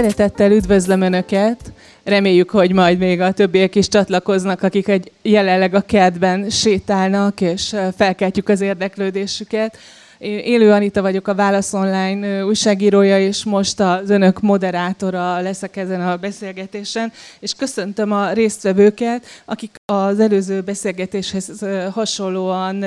[0.00, 1.72] Szeretettel üdvözlöm Önöket!
[2.04, 7.76] Reméljük, hogy majd még a többiek is csatlakoznak, akik egy jelenleg a kertben sétálnak, és
[7.96, 9.78] felkeltjük az érdeklődésüket.
[10.18, 16.00] Én Élő Anita vagyok, a Válasz Online újságírója, és most az önök moderátora leszek ezen
[16.08, 22.84] a beszélgetésen, és köszöntöm a résztvevőket, akik az előző beszélgetéshez hasonlóan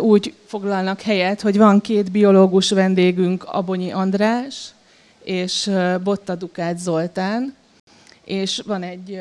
[0.00, 4.74] úgy foglalnak helyet, hogy van két biológus vendégünk, Abonyi András
[5.24, 5.70] és
[6.02, 7.54] Botta Dukát Zoltán,
[8.24, 9.20] és van egy,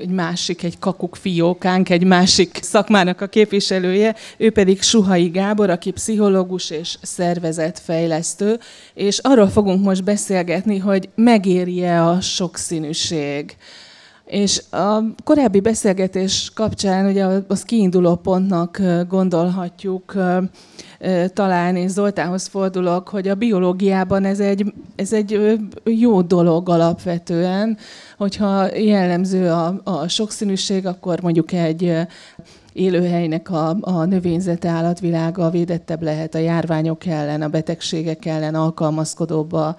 [0.00, 5.90] egy másik, egy kakuk fiókánk, egy másik szakmának a képviselője, ő pedig Suhai Gábor, aki
[5.90, 8.58] pszichológus és szervezetfejlesztő,
[8.94, 13.56] és arról fogunk most beszélgetni, hogy megéri-e a sokszínűség.
[14.26, 20.14] És a korábbi beszélgetés kapcsán ugye az kiinduló pontnak gondolhatjuk
[21.32, 27.76] talán, és Zoltánhoz fordulok, hogy a biológiában ez egy, ez egy jó dolog alapvetően,
[28.18, 32.06] hogyha jellemző a, a sokszínűség, akkor mondjuk egy
[32.72, 39.76] élőhelynek a, a növényzete állatvilága védettebb lehet a járványok ellen, a betegségek ellen, alkalmazkodóbb a,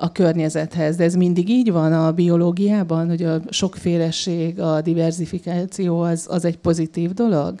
[0.00, 0.96] a környezethez.
[0.96, 6.58] De ez mindig így van a biológiában, hogy a sokféleség, a diversifikáció az, az egy
[6.58, 7.60] pozitív dolog?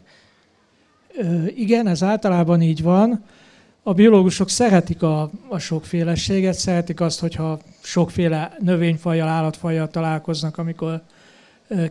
[1.54, 3.24] Igen, ez általában így van.
[3.82, 11.02] A biológusok szeretik a, a sokféleséget, szeretik azt, hogyha sokféle növényfajjal, állatfajjal találkoznak, amikor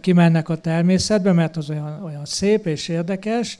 [0.02, 3.60] kimennek a természetbe, mert az olyan, olyan szép és érdekes.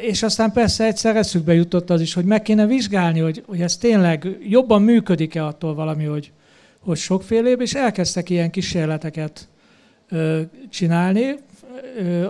[0.00, 3.76] És aztán persze egyszer eszükbe jutott az is, hogy meg kéne vizsgálni, hogy, hogy ez
[3.76, 6.32] tényleg jobban működik-e attól valami, hogy,
[6.80, 9.48] hogy sokfélébb, és elkezdtek ilyen kísérleteket
[10.70, 11.34] csinálni.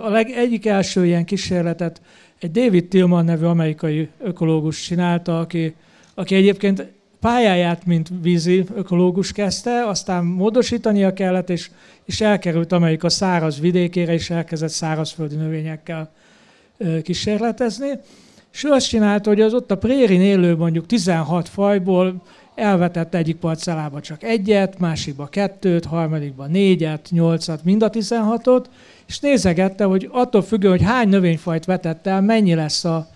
[0.03, 2.01] A leg, egyik első ilyen kísérletet
[2.39, 5.75] egy David Tillman nevű amerikai ökológus csinálta, aki,
[6.13, 11.69] aki egyébként pályáját, mint vízi ökológus kezdte, aztán módosítania kellett, és,
[12.05, 16.11] és elkerült Amerika száraz vidékére, és elkezdett szárazföldi növényekkel
[17.03, 17.89] kísérletezni.
[18.53, 22.21] És ő azt csinálta, hogy az ott a prérin élő mondjuk 16 fajból
[22.55, 28.65] elvetett egyik parcellába csak egyet, másikba kettőt, harmadikba négyet, nyolcat, mind a 16-ot,
[29.07, 33.07] és nézegette, hogy attól függően, hogy hány növényfajt vetett el, mennyi lesz a,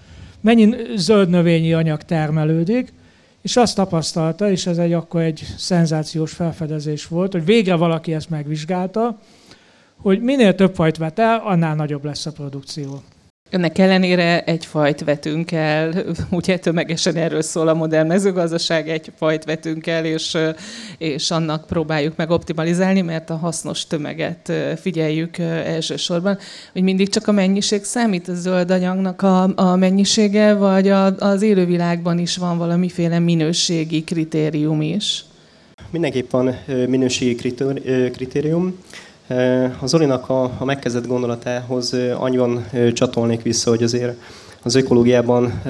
[0.42, 2.94] mennyi zöld növényi anyag termelődik,
[3.42, 8.30] és azt tapasztalta, és ez egy akkor egy szenzációs felfedezés volt, hogy végre valaki ezt
[8.30, 9.20] megvizsgálta,
[10.02, 13.02] hogy minél több fajt vet el, annál nagyobb lesz a produkció.
[13.50, 15.94] Ennek ellenére egy fajt vetünk el,
[16.30, 20.38] ugye tömegesen erről szól a modern mezőgazdaság, egy fajt vetünk el, és,
[20.98, 26.38] és annak próbáljuk meg optimalizálni, mert a hasznos tömeget figyeljük elsősorban,
[26.74, 31.42] hogy mindig csak a mennyiség számít, a zöld anyagnak a, a mennyisége, vagy a, az
[31.42, 35.26] élővilágban is van valamiféle minőségi kritérium is?
[35.92, 36.56] Mindenképp van
[36.88, 37.36] minőségi
[38.12, 38.78] kritérium.
[39.80, 44.22] A Zolinak a, a megkezdett gondolatához annyiban csatolnék vissza, hogy azért
[44.64, 45.62] az ökológiában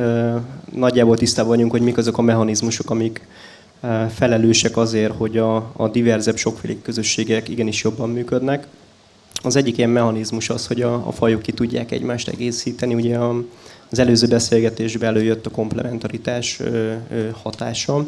[0.72, 3.28] nagyjából tisztában vagyunk, hogy mik azok a mechanizmusok, amik
[4.10, 8.68] felelősek azért, hogy a, a diverzebb sokféle közösségek igenis jobban működnek.
[9.44, 12.94] Az egyik ilyen mechanizmus az, hogy a, a fajok ki tudják egymást egészíteni.
[12.94, 13.44] Ugye a,
[13.90, 16.62] az előző beszélgetésben előjött a komplementaritás
[17.42, 18.06] hatása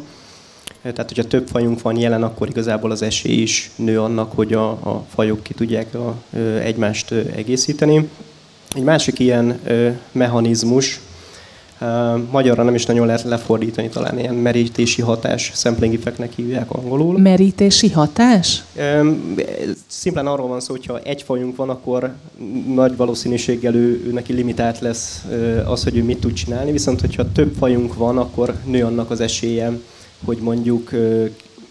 [0.92, 4.70] tehát, hogyha több fajunk van jelen, akkor igazából az esély is nő annak, hogy a,
[4.70, 6.14] a fajok ki tudják a,
[6.62, 8.08] egymást egészíteni.
[8.74, 9.60] Egy másik ilyen
[10.12, 11.00] mechanizmus,
[12.30, 17.18] magyarra nem is nagyon lehet lefordítani, talán ilyen merítési hatás, sampling effectnek hívják angolul.
[17.18, 18.64] Merítési hatás?
[19.86, 22.14] Szimplán arról van szó, hogyha egy fajunk van, akkor
[22.74, 25.24] nagy valószínűséggel ő, ő neki limitált lesz
[25.66, 29.20] az, hogy ő mit tud csinálni, viszont hogyha több fajunk van, akkor nő annak az
[29.20, 29.72] esélye,
[30.24, 30.90] hogy mondjuk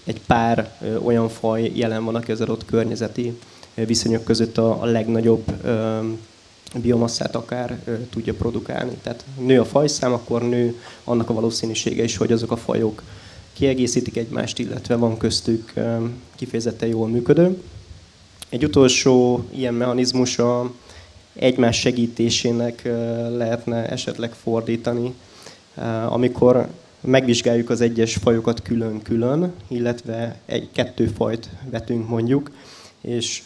[0.03, 3.39] egy pár olyan faj jelen van, aki az környezeti
[3.74, 5.51] viszonyok között a, a legnagyobb
[6.81, 8.97] biomasszát akár tudja produkálni.
[9.03, 13.03] Tehát nő a fajszám, akkor nő annak a valószínűsége is, hogy azok a fajok
[13.53, 15.74] kiegészítik egymást, illetve van köztük
[16.36, 17.62] kifejezetten jól működő.
[18.50, 20.71] Egy utolsó ilyen mechanizmus a
[21.33, 22.81] egymás segítésének
[23.38, 25.13] lehetne esetleg fordítani,
[26.07, 26.68] amikor
[27.05, 32.51] megvizsgáljuk az egyes fajokat külön-külön, illetve egy-kettő fajt vetünk mondjuk,
[33.01, 33.43] és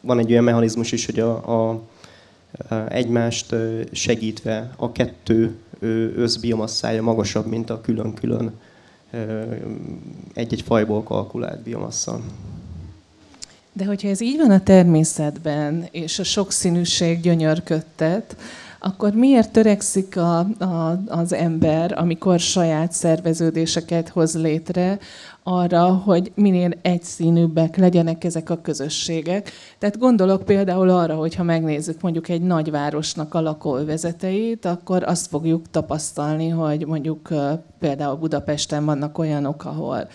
[0.00, 1.82] van egy olyan mechanizmus is, hogy a, a
[2.88, 3.54] egymást
[3.92, 5.54] segítve a kettő
[6.16, 8.52] összbiomasszája magasabb, mint a külön-külön
[10.34, 12.20] egy-egy fajból kalkulált biomassa.
[13.72, 18.36] De hogyha ez így van a természetben, és a sokszínűség gyönyörködtet,
[18.84, 24.98] akkor miért törekszik a, a, az ember, amikor saját szerveződéseket hoz létre,
[25.42, 29.50] arra, hogy minél egyszínűbbek legyenek ezek a közösségek.
[29.78, 35.70] Tehát gondolok például arra, hogy ha megnézzük mondjuk egy nagyvárosnak a lakóvezeteit, akkor azt fogjuk
[35.70, 37.28] tapasztalni, hogy mondjuk
[37.78, 40.08] például Budapesten vannak olyanok, ahol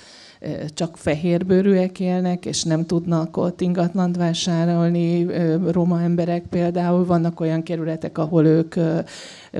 [0.74, 5.28] csak fehérbőrűek élnek, és nem tudnak ott ingatlant vásárolni.
[5.72, 8.76] Roma emberek például vannak olyan kerületek, ahol ők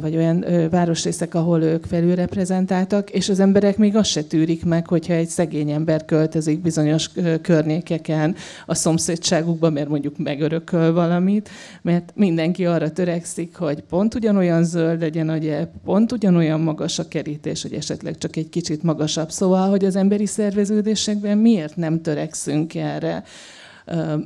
[0.02, 5.14] vagy olyan városrészek, ahol ők felülreprezentáltak, és az emberek még azt se tűrik meg, hogyha
[5.14, 7.10] egy szegény ember költözik bizonyos
[7.42, 8.36] környékeken
[8.66, 11.50] a szomszédságukba, mert mondjuk megörököl valamit,
[11.82, 15.38] mert mindenki arra törekszik, hogy pont ugyanolyan zöld legyen a
[15.86, 19.32] pont ugyanolyan magas a kerítés, hogy esetleg csak egy kicsit magasabb.
[19.32, 20.26] Szóval, hogy az emberi
[20.68, 23.24] szerveződésekben miért nem törekszünk erre?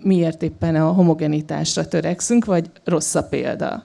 [0.03, 3.83] Miért éppen a homogenitásra törekszünk, vagy rossz a példa?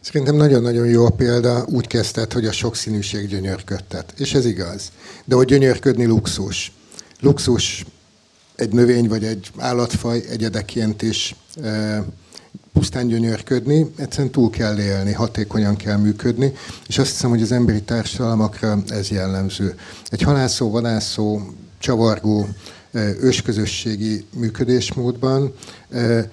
[0.00, 4.14] Szerintem nagyon-nagyon jó a példa, úgy kezdted, hogy a sokszínűség gyönyörködtet.
[4.16, 4.92] És ez igaz.
[5.24, 6.72] De hogy gyönyörködni luxus.
[7.20, 7.84] Luxus
[8.54, 12.04] egy növény vagy egy állatfaj egyedeként is e,
[12.72, 16.52] pusztán gyönyörködni, egyszerűen túl kell élni, hatékonyan kell működni,
[16.88, 19.74] és azt hiszem, hogy az emberi társadalmakra ez jellemző.
[20.08, 21.40] Egy halászó, vadászó,
[21.82, 22.48] csavargó,
[23.20, 25.54] ősközösségi működésmódban
[25.90, 26.30] e,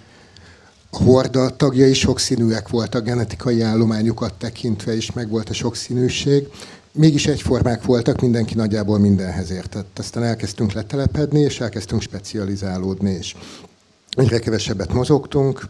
[0.91, 6.47] horda tagjai sokszínűek voltak, genetikai állományukat tekintve is meg volt a sokszínűség.
[6.91, 9.99] Mégis egyformák voltak, mindenki nagyjából mindenhez értett.
[9.99, 13.35] Aztán elkezdtünk letelepedni, és elkezdtünk specializálódni is.
[14.09, 15.63] Egyre kevesebbet mozogtunk,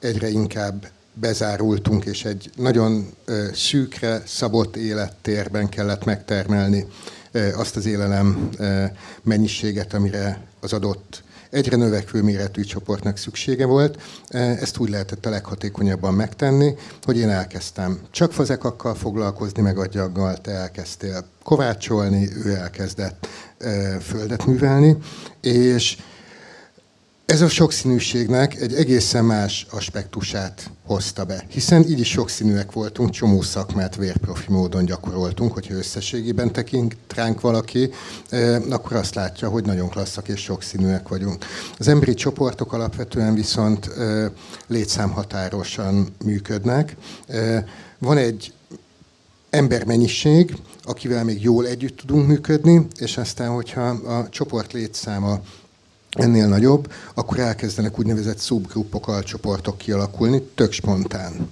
[0.00, 3.06] egyre inkább bezárultunk, és egy nagyon
[3.54, 6.86] szűkre szabott élettérben kellett megtermelni
[7.54, 8.50] azt az élelem
[9.22, 14.02] mennyiséget, amire az adott egyre növekvő méretű csoportnak szüksége volt.
[14.28, 20.50] Ezt úgy lehetett a leghatékonyabban megtenni, hogy én elkezdtem csak fazekakkal foglalkozni, meg agyaggal, te
[20.50, 23.28] elkezdtél kovácsolni, ő elkezdett
[24.00, 24.96] földet művelni,
[25.40, 25.96] és
[27.26, 33.42] ez a sokszínűségnek egy egészen más aspektusát hozta be, hiszen így is sokszínűek voltunk, csomó
[33.42, 37.90] szakmát vérprofi módon gyakoroltunk, hogyha összességében tekint ránk valaki,
[38.28, 41.44] eh, akkor azt látja, hogy nagyon klasszak és sokszínűek vagyunk.
[41.78, 44.30] Az emberi csoportok alapvetően viszont eh,
[44.66, 46.96] létszámhatárosan működnek.
[47.26, 47.64] Eh,
[47.98, 48.52] van egy
[49.50, 55.40] embermennyiség, akivel még jól együtt tudunk működni, és aztán, hogyha a csoport létszáma
[56.14, 61.50] ennél nagyobb, akkor elkezdenek úgynevezett szubgrupok, alcsoportok kialakulni, tök spontán.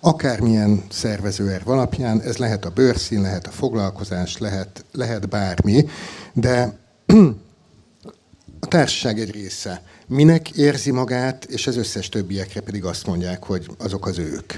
[0.00, 5.86] Akármilyen szervezőerv alapján, ez lehet a bőrszín, lehet a foglalkozás, lehet, lehet bármi,
[6.32, 6.78] de
[8.60, 13.66] a társaság egy része minek érzi magát, és az összes többiekre pedig azt mondják, hogy
[13.78, 14.52] azok az ők.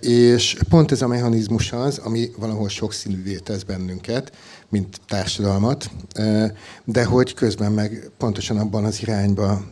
[0.00, 4.32] És pont ez a mechanizmus az, ami valahol sokszínűvé tesz bennünket,
[4.70, 5.90] mint társadalmat,
[6.84, 9.64] de hogy közben meg pontosan abban az irányba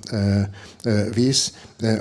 [1.14, 1.52] visz,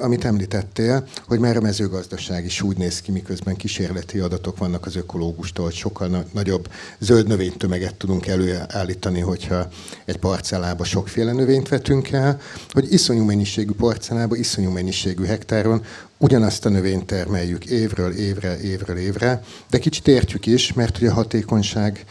[0.02, 4.96] amit említettél, hogy már a mezőgazdaság is úgy néz ki, miközben kísérleti adatok vannak az
[4.96, 6.70] ökológustól, hogy sokkal nagyobb
[7.00, 9.68] zöld növénytömeget tudunk előállítani, hogyha
[10.06, 15.84] egy parcellába sokféle növényt vetünk el, hogy iszonyú mennyiségű parcellába, iszonyú mennyiségű hektáron
[16.18, 21.14] ugyanazt a növényt termeljük évről évre, évről évre, de kicsit értjük is, mert ugye a
[21.14, 22.06] hatékonyság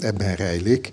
[0.00, 0.90] ebben rejlik,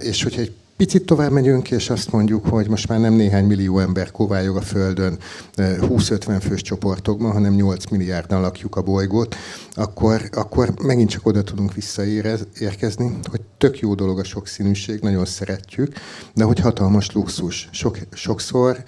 [0.00, 3.78] és hogyha egy picit tovább megyünk, és azt mondjuk, hogy most már nem néhány millió
[3.78, 5.18] ember kovályog a Földön
[5.56, 9.36] 20-50 fős csoportokban, hanem 8 milliárdan lakjuk a bolygót,
[9.72, 15.92] akkor, akkor megint csak oda tudunk visszaérkezni, hogy tök jó dolog a sokszínűség, nagyon szeretjük,
[16.34, 17.68] de hogy hatalmas luxus.
[17.72, 18.82] Sok, sokszor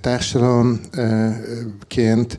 [0.00, 2.38] társadalomként,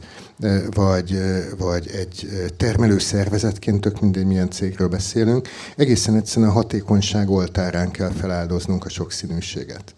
[0.70, 1.18] vagy,
[1.58, 8.10] vagy egy termelő szervezetként, tök mindegy milyen cégről beszélünk, egészen egyszerűen a hatékonyság oltárán kell
[8.10, 9.94] feláldoznunk a sokszínűséget.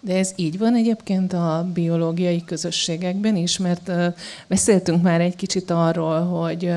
[0.00, 3.90] De ez így van egyébként a biológiai közösségekben is, mert
[4.46, 6.72] beszéltünk már egy kicsit arról, hogy,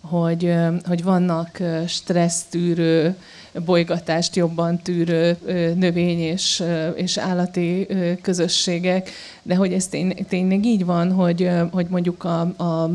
[0.00, 3.16] hogy, hogy vannak stressztűrő
[3.64, 5.36] bolygatást jobban tűrő
[5.76, 6.62] növény és,
[6.94, 7.86] és állati
[8.22, 9.10] közösségek,
[9.42, 12.90] de hogy ez tény, tényleg így van, hogy, hogy mondjuk a, a,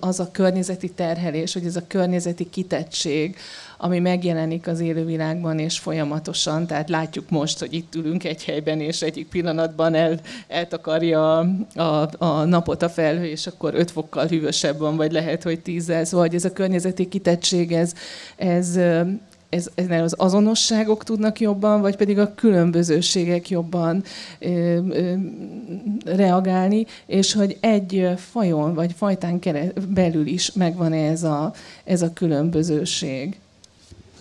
[0.00, 3.36] az a környezeti terhelés, hogy ez a környezeti kitettség,
[3.78, 9.02] ami megjelenik az élővilágban és folyamatosan, tehát látjuk most, hogy itt ülünk egy helyben, és
[9.02, 11.46] egyik pillanatban el, eltakarja a,
[11.80, 15.84] a, a napot a felhő, és akkor 5 fokkal hűvösebb van, vagy lehet, hogy 10
[15.84, 17.92] szóval hogy ez a környezeti kitettség, ez,
[18.36, 18.78] ez
[19.50, 24.02] ez, ez az azonosságok tudnak jobban, vagy pedig a különbözőségek jobban
[24.38, 24.48] ö,
[24.90, 25.14] ö,
[26.04, 29.40] reagálni, és hogy egy fajon vagy fajtán
[29.88, 31.52] belül is megvan ez a,
[31.84, 33.38] ez a különbözőség.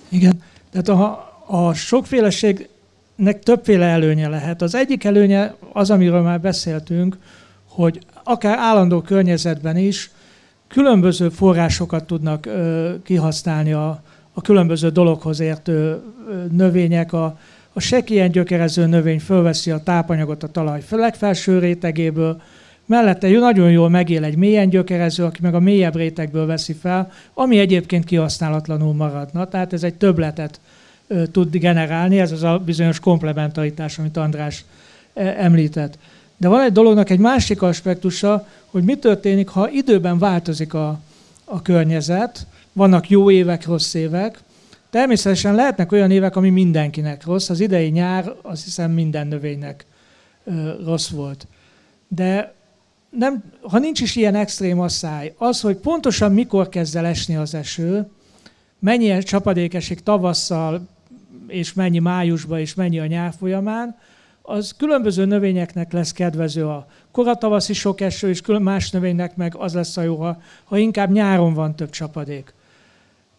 [0.10, 4.62] Igen, tehát a, a sokféleségnek többféle előnye lehet.
[4.62, 7.18] Az egyik előnye az, amiről már beszéltünk,
[7.68, 10.12] hogy akár állandó környezetben is
[10.68, 14.02] különböző forrásokat tudnak ö, kihasználni a,
[14.34, 16.02] a különböző dologhoz értő
[16.52, 17.14] növények.
[17.14, 17.38] A,
[17.74, 22.42] a sekélyen gyökerező növény fölveszi a tápanyagot a talaj legfelső rétegéből,
[22.88, 27.60] mellette nagyon jól megél egy mélyen gyökerező, aki meg a mélyebb rétegből veszi fel, ami
[27.60, 29.48] egyébként kihasználatlanul maradna.
[29.48, 30.60] Tehát ez egy többletet
[31.08, 34.66] ö, tud generálni, ez az a bizonyos komplementaritás, amit András
[35.14, 35.98] említett.
[36.38, 41.00] De van egy dolognak egy másik aspektusa, hogy mi történik, ha időben változik a,
[41.46, 44.40] a környezet, vannak jó évek, rossz évek.
[44.90, 47.50] Természetesen lehetnek olyan évek, ami mindenkinek rossz.
[47.50, 49.86] Az idei nyár azt hiszem minden növénynek
[50.44, 51.48] ö, rossz volt.
[52.08, 52.54] De
[53.10, 57.54] nem, ha nincs is ilyen extrém asszály, az, hogy pontosan mikor kezd el esni az
[57.54, 58.10] eső,
[58.80, 60.88] mennyi csapadék esik tavasszal,
[61.48, 63.98] és mennyi májusban, és mennyi a nyár folyamán,
[64.42, 69.98] az különböző növényeknek lesz kedvező a koratavaszi sok eső, és más növénynek meg az lesz
[69.98, 72.54] a jó, ha, ha inkább nyáron van több csapadék.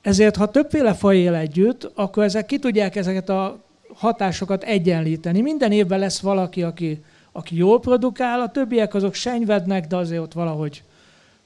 [0.02, 3.58] Ezért, ha többféle faj él együtt, akkor ezek ki tudják ezeket a
[3.94, 5.40] hatásokat egyenlíteni.
[5.40, 7.04] Minden évben lesz valaki, aki,
[7.38, 10.82] aki jól produkál, a többiek azok senyvednek, de azért ott valahogy,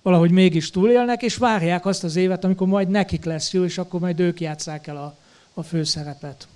[0.03, 4.01] valahogy mégis túlélnek, és várják azt az évet, amikor majd nekik lesz jó, és akkor
[4.01, 5.17] majd ők játszák el a,
[5.55, 6.49] a főszerepet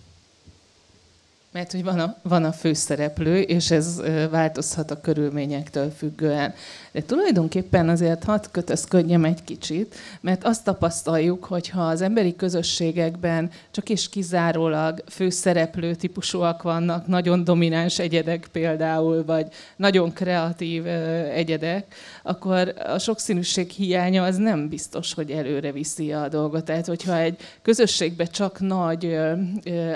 [1.56, 6.54] mert hogy van a, van a főszereplő, és ez változhat a körülményektől függően.
[6.92, 13.50] De tulajdonképpen azért hadd kötözködjem egy kicsit, mert azt tapasztaljuk, hogy ha az emberi közösségekben
[13.70, 19.46] csak és kizárólag főszereplő típusúak vannak, nagyon domináns egyedek például, vagy
[19.76, 20.86] nagyon kreatív
[21.34, 21.94] egyedek,
[22.26, 26.64] akkor a sokszínűség hiánya az nem biztos, hogy előre viszi a dolgot.
[26.64, 29.18] Tehát, hogyha egy közösségben csak nagy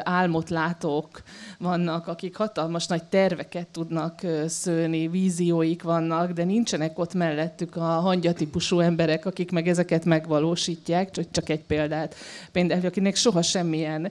[0.03, 1.23] álmot látók
[1.59, 8.81] vannak, akik hatalmas nagy terveket tudnak szőni, vízióik vannak, de nincsenek ott mellettük a hangyatípusú
[8.81, 12.15] emberek, akik meg ezeket megvalósítják, csak, egy példát.
[12.53, 14.11] Például, akinek soha semmilyen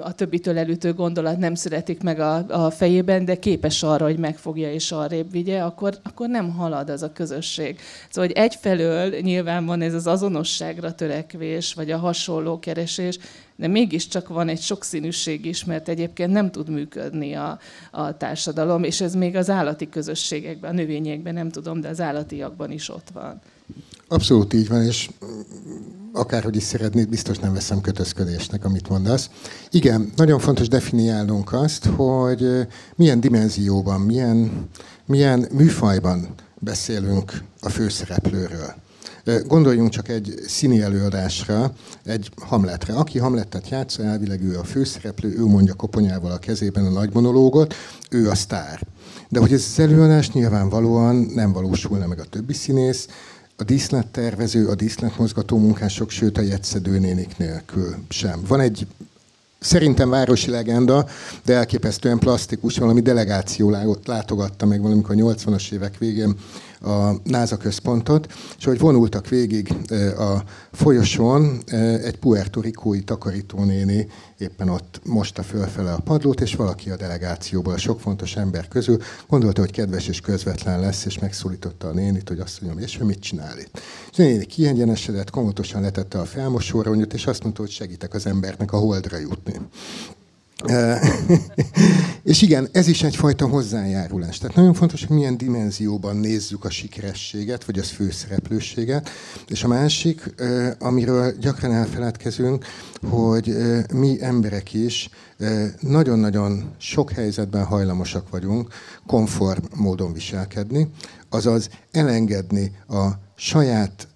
[0.00, 4.72] a többitől elütő gondolat nem születik meg a, a fejében, de képes arra, hogy megfogja
[4.72, 7.78] és arrébb vigye, akkor, akkor nem halad az a közösség.
[8.10, 13.18] Szóval, hogy egyfelől nyilván van ez az azonosságra törekvés, vagy a hasonló keresés,
[13.56, 17.58] de mégiscsak van egy sokszínűség is, mert egyébként nem tud működni a,
[17.90, 22.70] a társadalom, és ez még az állati közösségekben, a növényekben nem tudom, de az állatiakban
[22.70, 23.40] is ott van.
[24.08, 25.10] Abszolút így van, és
[26.12, 29.30] akárhogy is szeretnéd, biztos nem veszem kötözködésnek, amit mondasz.
[29.70, 34.68] Igen, nagyon fontos definiálnunk azt, hogy milyen dimenzióban, milyen,
[35.06, 38.74] milyen műfajban beszélünk a főszereplőről.
[39.46, 41.72] Gondoljunk csak egy színi előadásra,
[42.04, 42.94] egy Hamletre.
[42.94, 47.74] Aki Hamletet játsza, elvileg ő a főszereplő, ő mondja koponyával a kezében a nagy monológot,
[48.10, 48.80] ő a sztár.
[49.28, 53.08] De hogy ez az előadás nyilvánvalóan nem valósulna meg a többi színész,
[53.56, 58.40] a díszlettervező, a díszletmozgató munkások, sőt a jetszedőnénik nélkül sem.
[58.46, 58.86] Van egy
[59.58, 61.06] szerintem városi legenda,
[61.44, 66.36] de elképesztően plastikus, valami delegáció látogatta meg valamikor a 80-as évek végén
[66.80, 69.74] a NASA központot, és hogy vonultak végig
[70.18, 70.42] a
[70.72, 71.62] folyosón,
[72.02, 74.06] egy puertorikói takarítónéni
[74.38, 78.98] éppen ott mosta fölfele a padlót, és valaki a delegációból, a sok fontos ember közül
[79.28, 83.06] gondolta, hogy kedves és közvetlen lesz, és megszólította a nénit, hogy azt mondjam, és hogy
[83.06, 83.80] mit csinál itt.
[84.12, 88.72] És a néni kiengyenesedett, komotosan letette a felmosóra, és azt mondta, hogy segítek az embernek
[88.72, 89.60] a holdra jutni.
[92.22, 94.38] és igen, ez is egyfajta hozzájárulás.
[94.38, 99.08] Tehát nagyon fontos, hogy milyen dimenzióban nézzük a sikerességet, vagy az főszereplőséget.
[99.48, 100.34] És a másik,
[100.78, 102.64] amiről gyakran elfeledkezünk,
[103.10, 103.56] hogy
[103.94, 105.10] mi emberek is
[105.80, 108.72] nagyon-nagyon sok helyzetben hajlamosak vagyunk
[109.06, 110.90] konform módon viselkedni,
[111.28, 114.08] azaz elengedni a saját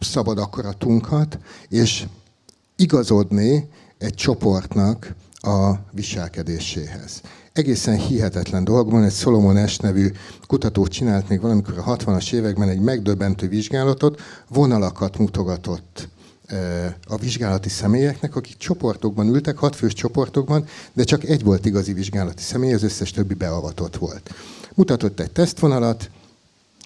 [0.00, 2.06] szabad akaratunkat, és
[2.76, 3.68] igazodni
[3.98, 7.20] egy csoportnak a viselkedéséhez.
[7.52, 9.78] Egészen hihetetlen dolog van, egy Solomon S.
[9.78, 10.12] nevű
[10.46, 16.08] kutató csinált még valamikor a 60-as években egy megdöbbentő vizsgálatot, vonalakat mutogatott
[17.06, 22.72] a vizsgálati személyeknek, akik csoportokban ültek, hatfős csoportokban, de csak egy volt igazi vizsgálati személy,
[22.72, 24.34] az összes többi beavatott volt.
[24.74, 26.10] Mutatott egy tesztvonalat,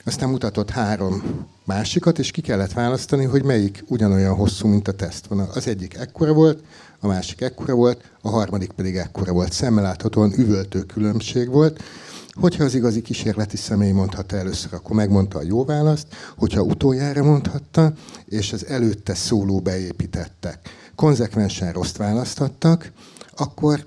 [0.04, 5.50] Aztán mutatott három másikat, és ki kellett választani, hogy melyik ugyanolyan hosszú, mint a tesztvonal.
[5.54, 6.62] Az egyik ekkora volt,
[7.02, 9.52] a másik ekkora volt, a harmadik pedig ekkora volt.
[9.52, 11.82] Szemmel láthatóan üvöltő különbség volt.
[12.32, 16.06] Hogyha az igazi kísérleti személy mondhatta először, akkor megmondta a jó választ,
[16.36, 17.92] hogyha utoljára mondhatta,
[18.24, 20.58] és az előtte szóló beépítettek.
[20.94, 22.92] Konzekvensen rossz választottak,
[23.36, 23.84] akkor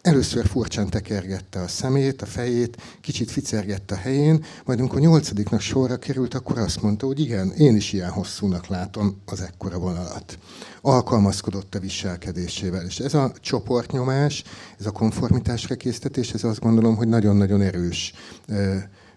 [0.00, 5.96] Először furcsán tekergette a szemét, a fejét, kicsit ficergette a helyén, majd amikor nyolcadiknak sorra
[5.96, 10.38] került, akkor azt mondta, hogy igen, én is ilyen hosszúnak látom az ekkora vonalat.
[10.80, 12.84] Alkalmazkodott a viselkedésével.
[12.84, 14.44] És ez a csoportnyomás,
[14.78, 18.12] ez a konformitásra késztetés, ez azt gondolom, hogy nagyon-nagyon erős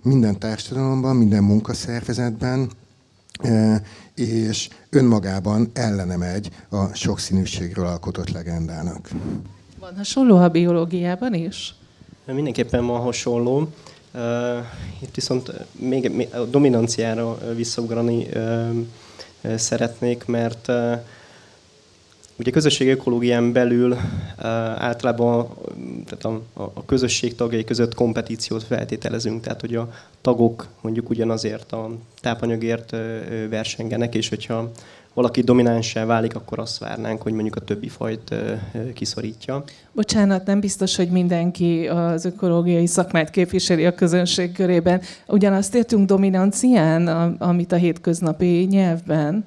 [0.03, 2.71] minden társadalomban, minden munkaszervezetben,
[4.15, 9.09] és önmagában ellene megy a sokszínűségről alkotott legendának.
[9.81, 11.73] Van hasonló a biológiában is?
[12.25, 13.67] Mindenképpen van hasonló.
[14.99, 18.27] Itt viszont még a dominanciára visszaugrani
[19.55, 20.71] szeretnék, mert
[22.35, 23.97] ugye közösség ökológián belül
[24.75, 25.47] általában
[26.05, 32.95] tehát a, közösség tagjai között kompetíciót feltételezünk, tehát hogy a tagok mondjuk ugyanazért a tápanyagért
[33.49, 34.71] versengenek, és hogyha
[35.13, 38.35] valaki dominánsá válik, akkor azt várnánk, hogy mondjuk a többi fajt
[38.93, 39.63] kiszorítja.
[39.91, 45.01] Bocsánat, nem biztos, hogy mindenki az ökológiai szakmát képviseli a közönség körében.
[45.27, 49.45] Ugyanazt értünk dominancián, amit a hétköznapi nyelvben?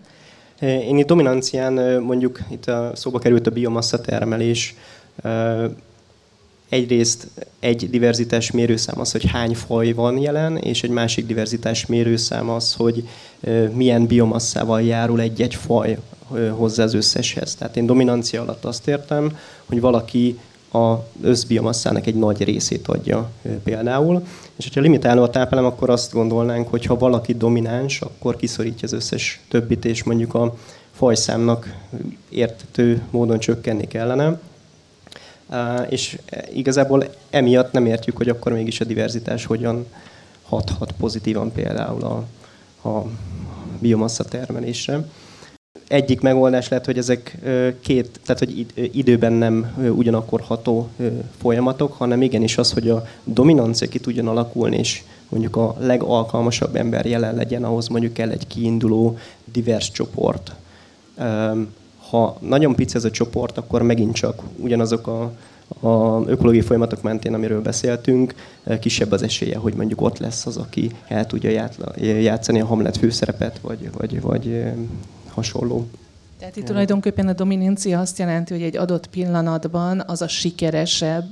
[0.61, 4.75] Én itt dominancián mondjuk itt a szóba került a biomassa termelés,
[6.69, 7.29] egyrészt
[7.61, 12.75] egy diverzitás mérőszám az, hogy hány faj van jelen, és egy másik diverzitás mérőszám az,
[12.75, 13.09] hogy
[13.73, 15.99] milyen biomasszával járul egy-egy faj
[16.51, 17.55] hozzá az összeshez.
[17.55, 20.39] Tehát én dominancia alatt azt értem, hogy valaki
[20.71, 23.31] az összbiomasszának egy nagy részét adja
[23.65, 24.27] például.
[24.57, 28.93] És hogyha limitáló a tápelem, akkor azt gondolnánk, hogy ha valaki domináns, akkor kiszorítja az
[28.93, 30.57] összes többit, és mondjuk a
[30.93, 31.75] fajszámnak
[32.29, 34.39] értető módon csökkenni kellene
[35.89, 36.19] és
[36.55, 39.87] igazából emiatt nem értjük, hogy akkor mégis a diverzitás hogyan
[40.43, 42.25] hathat pozitívan például a,
[42.89, 43.07] a
[43.79, 45.05] biomassa termelésre.
[45.89, 47.39] Egyik megoldás lehet, hogy ezek
[47.81, 50.89] két, tehát hogy időben nem ugyanakkor ható
[51.39, 57.07] folyamatok, hanem igenis az, hogy a dominancia ki tudjon alakulni, és mondjuk a legalkalmasabb ember
[57.07, 60.55] jelen legyen, ahhoz mondjuk kell egy kiinduló divers csoport
[62.15, 65.33] ha nagyon pici ez a csoport, akkor megint csak ugyanazok a,
[65.89, 68.35] a ökológiai folyamatok mentén, amiről beszéltünk,
[68.81, 73.59] kisebb az esélye, hogy mondjuk ott lesz az, aki el tudja játszani a Hamlet főszerepet,
[73.59, 74.63] vagy, vagy, vagy
[75.29, 75.87] hasonló.
[76.39, 81.25] Tehát itt tulajdonképpen a dominancia azt jelenti, hogy egy adott pillanatban az a sikeresebb,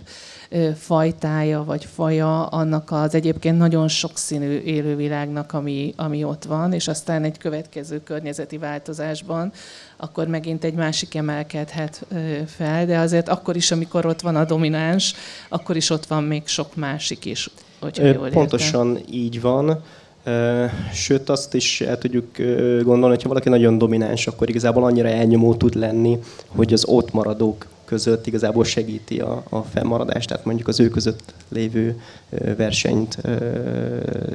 [0.76, 7.24] fajtája vagy faja annak az egyébként nagyon sokszínű élővilágnak, ami, ami ott van, és aztán
[7.24, 9.52] egy következő környezeti változásban
[10.02, 12.06] akkor megint egy másik emelkedhet
[12.46, 15.14] fel, de azért akkor is, amikor ott van a domináns,
[15.48, 17.50] akkor is ott van még sok másik is.
[17.94, 19.14] Jól Pontosan értem.
[19.14, 19.82] így van.
[20.92, 22.36] Sőt, azt is el tudjuk
[22.82, 27.12] gondolni, hogy ha valaki nagyon domináns, akkor igazából annyira elnyomó tud lenni, hogy az ott
[27.12, 32.00] maradók között igazából segíti a, a fennmaradást, tehát mondjuk az ő között lévő
[32.56, 33.18] versenyt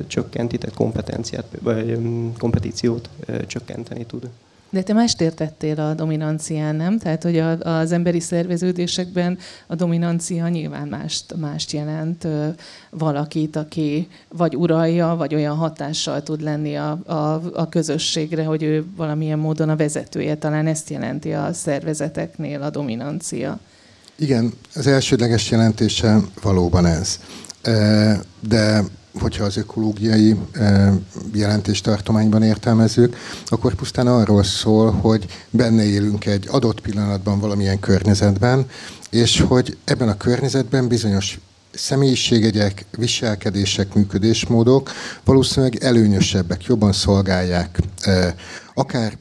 [0.08, 1.98] csökkenti, tehát kompetenciát, vagy
[2.38, 3.10] kompetíciót
[3.48, 4.30] csökkenteni tud.
[4.70, 6.98] De te mást értettél a dominancián, nem?
[6.98, 12.28] Tehát, hogy a, az emberi szerveződésekben a dominancia nyilván mást, mást jelent
[12.90, 18.86] valakit, aki vagy uralja, vagy olyan hatással tud lenni a, a, a közösségre, hogy ő
[18.96, 20.36] valamilyen módon a vezetője.
[20.36, 23.60] Talán ezt jelenti a szervezeteknél a dominancia.
[24.16, 27.20] Igen, az elsődleges jelentése valóban ez.
[28.40, 28.84] De
[29.20, 30.36] hogyha az ökológiai
[31.34, 38.66] jelentéstartományban értelmezzük, akkor pusztán arról szól, hogy benne élünk egy adott pillanatban valamilyen környezetben,
[39.10, 41.40] és hogy ebben a környezetben bizonyos
[41.74, 44.92] személyiségegyek, viselkedések, működésmódok
[45.24, 47.80] valószínűleg előnyösebbek, jobban szolgálják
[48.74, 49.18] akár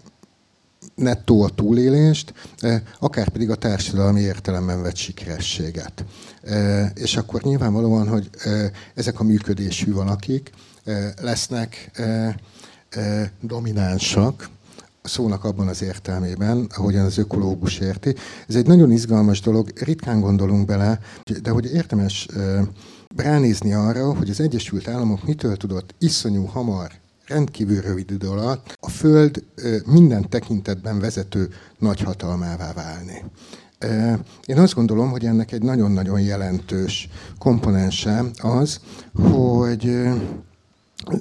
[0.97, 2.35] nettó a túlélést,
[2.99, 6.05] akár pedig a társadalmi értelemben vett sikerességet.
[6.95, 8.31] És akkor nyilvánvalóan, hogy
[8.95, 10.51] ezek a működésű valakik
[11.21, 11.91] lesznek
[13.41, 14.49] dominánsak,
[15.03, 18.15] szónak abban az értelmében, ahogyan az ökológus érti.
[18.49, 21.01] Ez egy nagyon izgalmas dolog, ritkán gondolunk bele,
[21.43, 22.29] de hogy érdemes
[23.17, 26.91] ránézni arra, hogy az Egyesült Államok mitől tudott iszonyú hamar
[27.27, 29.45] rendkívül rövid idő alatt a Föld
[29.87, 33.25] minden tekintetben vezető nagyhatalmává válni.
[34.45, 37.09] Én azt gondolom, hogy ennek egy nagyon-nagyon jelentős
[37.39, 38.81] komponense az,
[39.15, 39.85] hogy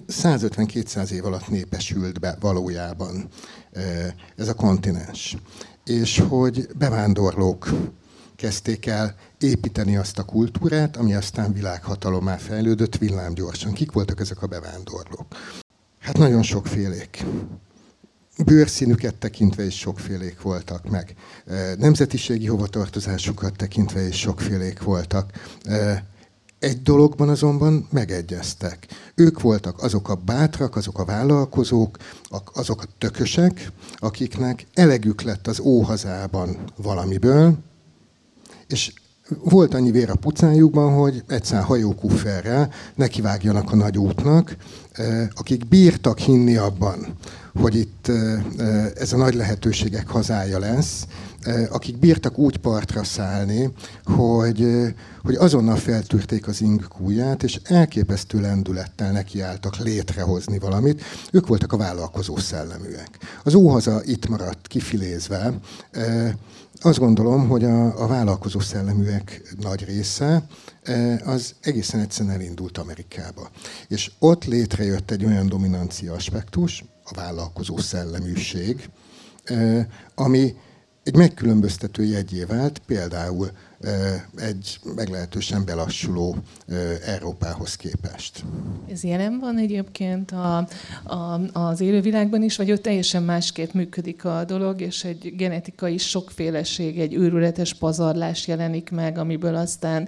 [0.07, 3.27] 150-200 év alatt népesült be valójában
[4.35, 5.37] ez a kontinens.
[5.85, 7.69] És hogy bevándorlók
[8.35, 13.73] kezdték el építeni azt a kultúrát, ami aztán világhatalomá fejlődött villámgyorsan.
[13.73, 15.25] Kik voltak ezek a bevándorlók?
[16.05, 17.25] Hát nagyon sokfélék.
[18.45, 21.15] Bőrszínüket tekintve is sokfélék voltak meg.
[21.77, 25.31] Nemzetiségi hovatartozásukat tekintve is sokfélék voltak.
[26.59, 28.87] Egy dologban azonban megegyeztek.
[29.15, 31.97] Ők voltak azok a bátrak, azok a vállalkozók,
[32.53, 37.57] azok a tökösek, akiknek elegük lett az óhazában valamiből,
[38.67, 38.93] és
[39.43, 44.55] volt annyi vér a pucájukban, hogy egyszer hajókufferrel nekivágjanak a nagy útnak,
[45.34, 47.17] akik bírtak hinni abban,
[47.62, 48.12] hogy itt
[48.95, 51.05] ez a nagy lehetőségek hazája lesz,
[51.69, 53.71] akik bírtak úgy partra szállni,
[54.03, 54.67] hogy,
[55.23, 61.01] hogy azonnal feltűrték az ing kúját, és elképesztő lendülettel nekiálltak létrehozni valamit.
[61.31, 63.10] Ők voltak a vállalkozó szelleműek.
[63.43, 65.53] Az óhaza itt maradt kifilézve,
[66.81, 70.47] azt gondolom, hogy a, a vállalkozó szelleműek nagy része
[71.25, 73.49] az egészen egyszerűen elindult Amerikába.
[73.88, 78.89] És ott létrejött egy olyan dominancia aspektus, a vállalkozó szelleműség,
[80.15, 80.55] ami
[81.05, 83.49] egy megkülönböztető jegyé vált például
[84.35, 86.35] egy meglehetősen belassuló
[87.05, 88.43] Európához képest.
[88.91, 90.67] Ez jelen van egyébként a,
[91.03, 96.99] a, az élővilágban is, vagy ott teljesen másképp működik a dolog, és egy genetikai sokféleség,
[96.99, 100.07] egy őrületes pazarlás jelenik meg, amiből aztán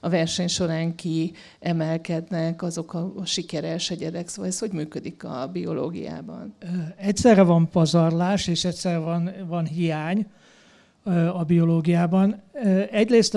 [0.00, 4.28] a verseny során ki emelkednek azok a, sikeres egyedek.
[4.28, 6.54] Szóval ez hogy működik a biológiában?
[6.96, 10.26] Egyszerre van pazarlás, és egyszerre van, van hiány
[11.32, 12.42] a biológiában.
[12.90, 13.34] Egyrészt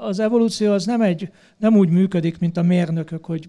[0.00, 3.48] az evolúció az nem, egy, nem úgy működik, mint a mérnökök, hogy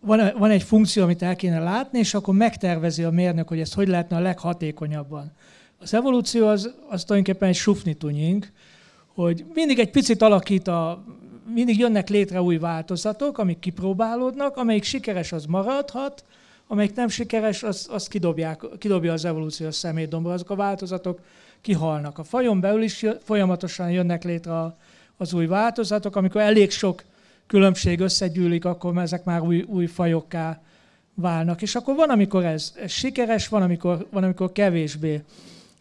[0.00, 3.74] van, van egy funkció, amit el kéne látni, és akkor megtervezi a mérnök, hogy ezt
[3.74, 5.32] hogy lehetne a leghatékonyabban.
[5.78, 8.52] Az evolúció az, az tulajdonképpen egy sufnitunyink,
[9.14, 11.04] hogy mindig egy picit alakít a,
[11.54, 16.24] mindig jönnek létre új változatok, amik kipróbálódnak, amelyik sikeres, az maradhat,
[16.66, 20.32] amelyik nem sikeres, az, az kidobják, kidobja az evolúció szemétdombra.
[20.32, 21.20] Azok a változatok
[21.60, 22.18] kihalnak.
[22.18, 24.52] A fajon belül is folyamatosan jönnek létre
[25.16, 27.02] az új változatok, amikor elég sok
[27.46, 30.62] különbség összegyűlik, akkor ezek már új, új fajokká
[31.14, 31.62] válnak.
[31.62, 35.22] És akkor van, amikor ez, ez sikeres, van amikor, van, amikor kevésbé.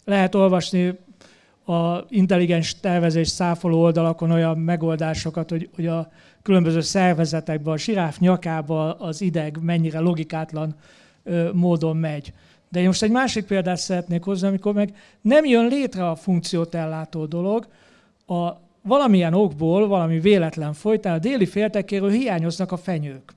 [0.06, 0.98] Lehet olvasni
[1.66, 8.94] a intelligens tervezés száfoló oldalakon olyan megoldásokat, hogy, hogy a különböző szervezetekben, a siráf nyakába
[8.94, 10.76] az ideg mennyire logikátlan
[11.24, 12.34] ö, módon megy.
[12.70, 16.76] De én most egy másik példát szeretnék hozni, amikor meg nem jön létre a funkciót
[16.76, 17.68] ellátó dolog,
[18.28, 18.52] a
[18.82, 23.34] valamilyen okból, valami véletlen folytán a déli féltekéről hiányoznak a fenyők.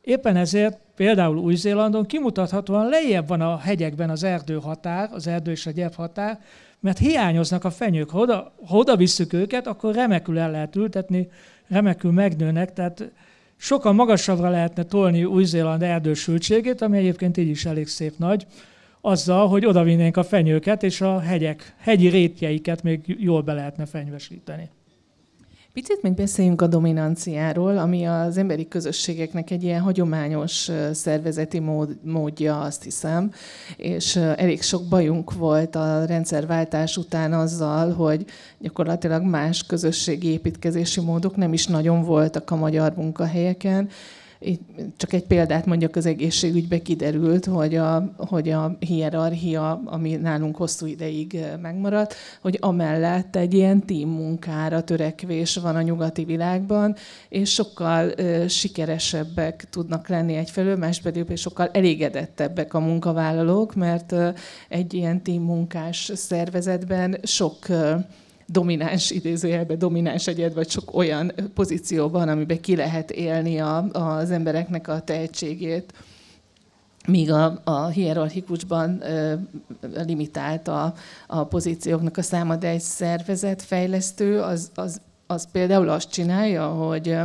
[0.00, 5.66] Éppen ezért például Új-Zélandon kimutathatóan lejjebb van a hegyekben az erdő határ, az erdő és
[5.66, 6.38] a gyep határ,
[6.80, 8.10] mert hiányoznak a fenyők.
[8.10, 11.28] Ha oda, ha oda visszük őket, akkor remekül el lehet ültetni,
[11.68, 13.10] remekül megnőnek, tehát
[13.56, 18.46] sokkal magasabbra lehetne tolni Új-Zéland erdősültségét, ami egyébként így is elég szép nagy,
[19.00, 24.70] azzal, hogy odavinnénk a fenyőket, és a hegyek, hegyi rétjeiket még jól be lehetne fenyvesíteni.
[25.78, 32.60] Picit még beszéljünk a dominanciáról, ami az emberi közösségeknek egy ilyen hagyományos szervezeti mód, módja,
[32.60, 33.32] azt hiszem,
[33.76, 38.24] és elég sok bajunk volt a rendszerváltás után azzal, hogy
[38.58, 43.88] gyakorlatilag más közösségi építkezési módok nem is nagyon voltak a magyar munkahelyeken,
[44.96, 50.86] csak egy példát mondjak, az egészségügybe kiderült, hogy a, hogy a hierarchia, ami nálunk hosszú
[50.86, 56.94] ideig megmaradt, hogy amellett egy ilyen team munkára törekvés van a nyugati világban,
[57.28, 58.12] és sokkal
[58.48, 64.14] sikeresebbek tudnak lenni egyfelől, más pedig sokkal elégedettebbek a munkavállalók, mert
[64.68, 67.56] egy ilyen team munkás szervezetben sok
[68.48, 74.88] domináns, idézőjelben domináns egyed, vagy sok olyan pozícióban, amiben ki lehet élni a, az embereknek
[74.88, 75.92] a tehetségét
[77.06, 79.34] míg a, a hierarchikusban ö,
[80.06, 80.94] limitált a,
[81.26, 87.16] a pozícióknak a száma, de egy szervezetfejlesztő az, az, az például azt csinálja, hogy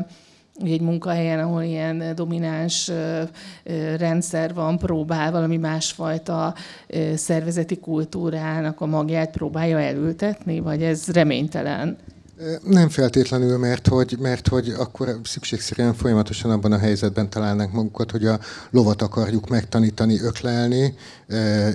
[0.62, 2.92] egy munkahelyen, ahol ilyen domináns
[3.98, 6.54] rendszer van, próbál valami másfajta
[7.16, 11.98] szervezeti kultúrának a magját próbálja elültetni, vagy ez reménytelen?
[12.64, 18.26] Nem feltétlenül, mert hogy, mert hogy akkor szükségszerűen folyamatosan abban a helyzetben találnánk magukat, hogy
[18.26, 20.96] a lovat akarjuk megtanítani öklelni,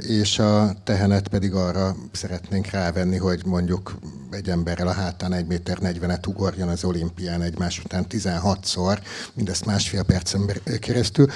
[0.07, 3.99] és a tehenet pedig arra szeretnénk rávenni, hogy mondjuk
[4.31, 8.99] egy emberrel a hátán 1 méter 40-et ugorjon az olimpián egymás után 16-szor,
[9.35, 11.27] mindezt másfél percen keresztül.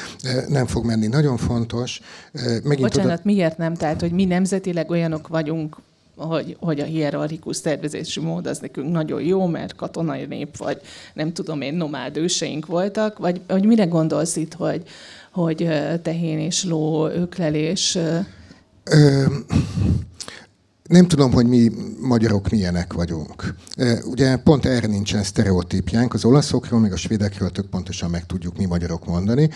[0.49, 1.07] Nem fog menni.
[1.07, 2.01] Nagyon fontos.
[2.33, 3.21] Megint Bocsánat, oda...
[3.25, 3.75] miért nem?
[3.75, 5.77] Tehát, hogy mi nemzetileg olyanok vagyunk,
[6.27, 10.81] hogy, hogy a hierarchikus szervezési mód az nekünk nagyon jó, mert katonai nép, vagy
[11.15, 14.83] nem tudom én, nomád őseink voltak, vagy, vagy mire gondolsz itt, hogy,
[15.33, 15.69] hogy
[16.03, 17.99] tehén és ló öklelés?
[18.85, 19.25] Ö,
[20.89, 23.55] nem tudom, hogy mi magyarok milyenek vagyunk.
[24.05, 26.15] Ugye pont erre nincsen sztereotípjánk.
[26.15, 29.51] Az olaszokról, még a svédekről tök pontosan meg tudjuk mi magyarok mondani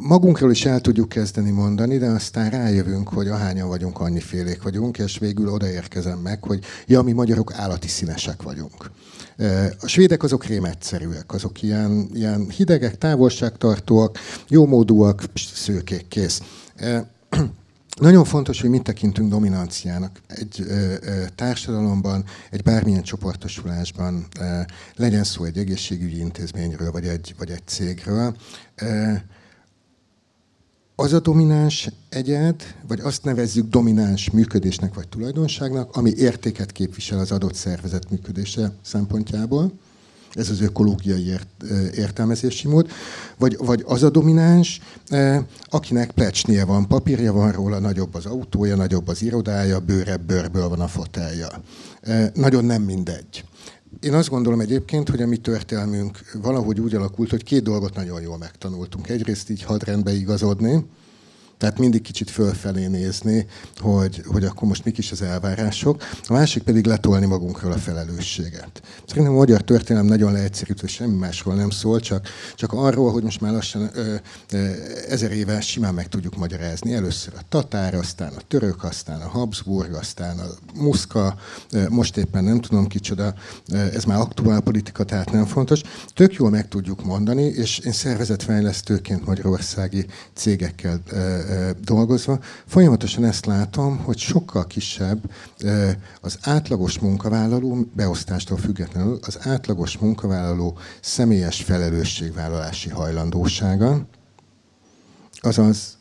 [0.00, 4.98] magunkról is el tudjuk kezdeni mondani, de aztán rájövünk, hogy ahányan vagyunk, annyi félék vagyunk,
[4.98, 8.90] és végül odaérkezem meg, hogy ja, mi magyarok állati színesek vagyunk.
[9.80, 15.22] A svédek azok rémetszerűek, azok ilyen, ilyen hidegek, távolságtartóak, jómódúak,
[15.54, 16.42] szőkék, kész.
[18.00, 24.60] Nagyon fontos, hogy mit tekintünk dominanciának egy ö, ö, társadalomban, egy bármilyen csoportosulásban, ö,
[24.94, 28.36] legyen szó egy egészségügyi intézményről, vagy egy, vagy egy cégről.
[28.74, 29.12] Ö,
[30.96, 37.30] az a domináns egyed, vagy azt nevezzük domináns működésnek vagy tulajdonságnak, ami értéket képvisel az
[37.32, 39.72] adott szervezet működése szempontjából.
[40.32, 41.62] Ez az ökológiai ért,
[41.94, 42.88] értelmezési mód.
[43.38, 44.80] Vagy, vagy az a domináns,
[45.64, 50.80] akinek plecsnie van, papírja van róla, nagyobb az autója, nagyobb az irodája, bőrebb bőrből van
[50.80, 51.48] a fotelja.
[52.34, 53.44] Nagyon nem mindegy.
[54.00, 58.20] Én azt gondolom egyébként, hogy a mi történelmünk valahogy úgy alakult, hogy két dolgot nagyon
[58.20, 59.08] jól megtanultunk.
[59.08, 60.84] Egyrészt így hadrendbe igazodni,
[61.58, 66.02] tehát mindig kicsit fölfelé nézni, hogy, hogy akkor most mik is az elvárások.
[66.26, 68.82] A másik pedig letolni magunkról a felelősséget.
[69.06, 73.40] Szerintem a magyar történelem nagyon leegyszerűtő, semmi másról nem szól, csak, csak arról, hogy most
[73.40, 74.14] már lassan ö,
[74.50, 74.70] ö,
[75.08, 76.94] ezer éve simán meg tudjuk magyarázni.
[76.94, 81.36] Először a tatár, aztán a török, aztán a Habsburg, aztán a Muszka,
[81.70, 83.34] ö, most éppen nem tudom kicsoda,
[83.72, 85.80] ö, ez már aktuál politika, tehát nem fontos.
[86.14, 91.45] Tök jól meg tudjuk mondani, és én szervezetfejlesztőként magyarországi cégekkel ö,
[91.80, 95.30] dolgozva, folyamatosan ezt látom, hogy sokkal kisebb
[96.20, 104.06] az átlagos munkavállaló, beosztástól függetlenül, az átlagos munkavállaló személyes felelősségvállalási hajlandósága,
[105.40, 105.98] azaz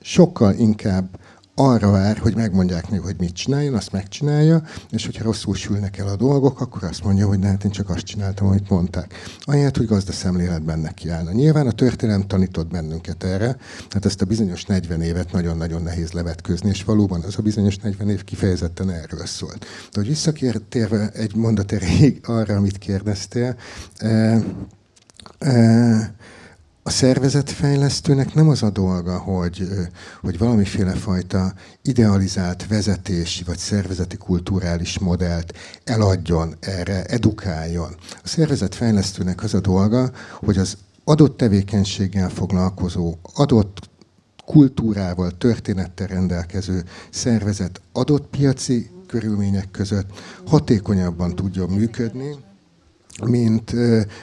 [0.00, 1.18] sokkal inkább
[1.54, 6.08] arra vár, hogy megmondják neki, hogy mit csináljon, azt megcsinálja, és hogyha rosszul sülnek el
[6.08, 9.14] a dolgok, akkor azt mondja, hogy hát én csak azt csináltam, amit mondták.
[9.40, 11.32] Ahelyett, hogy gazdaszemléletben nekiállna.
[11.32, 13.56] Nyilván a történelem tanított bennünket erre,
[13.90, 18.08] hát ezt a bizonyos 40 évet nagyon-nagyon nehéz levetközni, és valóban az a bizonyos 40
[18.08, 19.58] év kifejezetten erről szólt.
[19.92, 23.56] De hogy visszakértérve egy mondat erejéig arra, amit kérdeztél,
[23.96, 24.42] eh,
[25.38, 26.08] eh,
[26.82, 29.68] a szervezetfejlesztőnek nem az a dolga, hogy,
[30.20, 37.94] hogy valamiféle fajta idealizált vezetési vagy szervezeti kulturális modellt eladjon erre, edukáljon.
[38.22, 43.90] A szervezetfejlesztőnek az a dolga, hogy az adott tevékenységgel foglalkozó, adott
[44.44, 50.10] kultúrával, történettel rendelkező szervezet adott piaci körülmények között
[50.46, 52.36] hatékonyabban tudjon működni,
[53.24, 53.72] mint,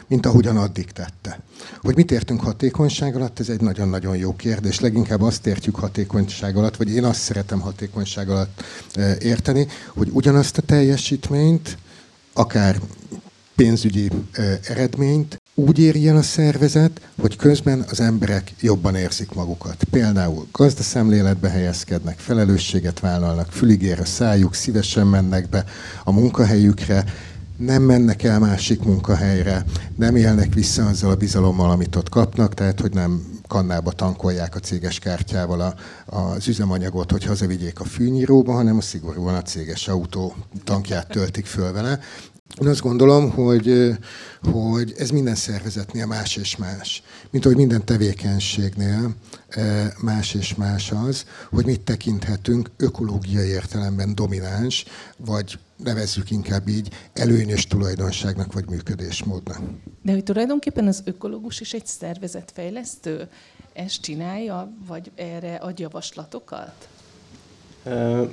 [0.07, 1.39] mint ahogyan addig tette.
[1.81, 4.79] Hogy mit értünk hatékonyság alatt, ez egy nagyon-nagyon jó kérdés.
[4.79, 8.63] Leginkább azt értjük hatékonyság alatt, vagy én azt szeretem hatékonyság alatt
[9.19, 11.77] érteni, hogy ugyanazt a teljesítményt,
[12.33, 12.79] akár
[13.55, 14.11] pénzügyi
[14.67, 19.83] eredményt úgy éri el a szervezet, hogy közben az emberek jobban érzik magukat.
[19.83, 25.65] Például gazdaszemléletbe helyezkednek, felelősséget vállalnak, füligér a szájuk, szívesen mennek be
[26.03, 27.03] a munkahelyükre,
[27.59, 32.79] nem mennek el másik munkahelyre, nem élnek vissza azzal a bizalommal, amit ott kapnak, tehát
[32.79, 35.73] hogy nem kannába tankolják a céges kártyával a,
[36.05, 41.71] az üzemanyagot, hogy hazavigyék a fűnyíróba, hanem a szigorúan a céges autó tankját töltik föl
[41.71, 41.99] vele.
[42.61, 43.97] Én azt gondolom, hogy,
[44.51, 47.03] hogy ez minden szervezetnél más és más.
[47.29, 49.15] Mint hogy minden tevékenységnél
[50.01, 54.85] más és más az, hogy mit tekinthetünk ökológiai értelemben domináns,
[55.17, 59.59] vagy nevezzük inkább így előnyös tulajdonságnak vagy működésmódnak.
[60.01, 63.27] De hogy tulajdonképpen az ökológus is egy szervezetfejlesztő?
[63.73, 66.87] Ezt csinálja, vagy erre ad javaslatokat?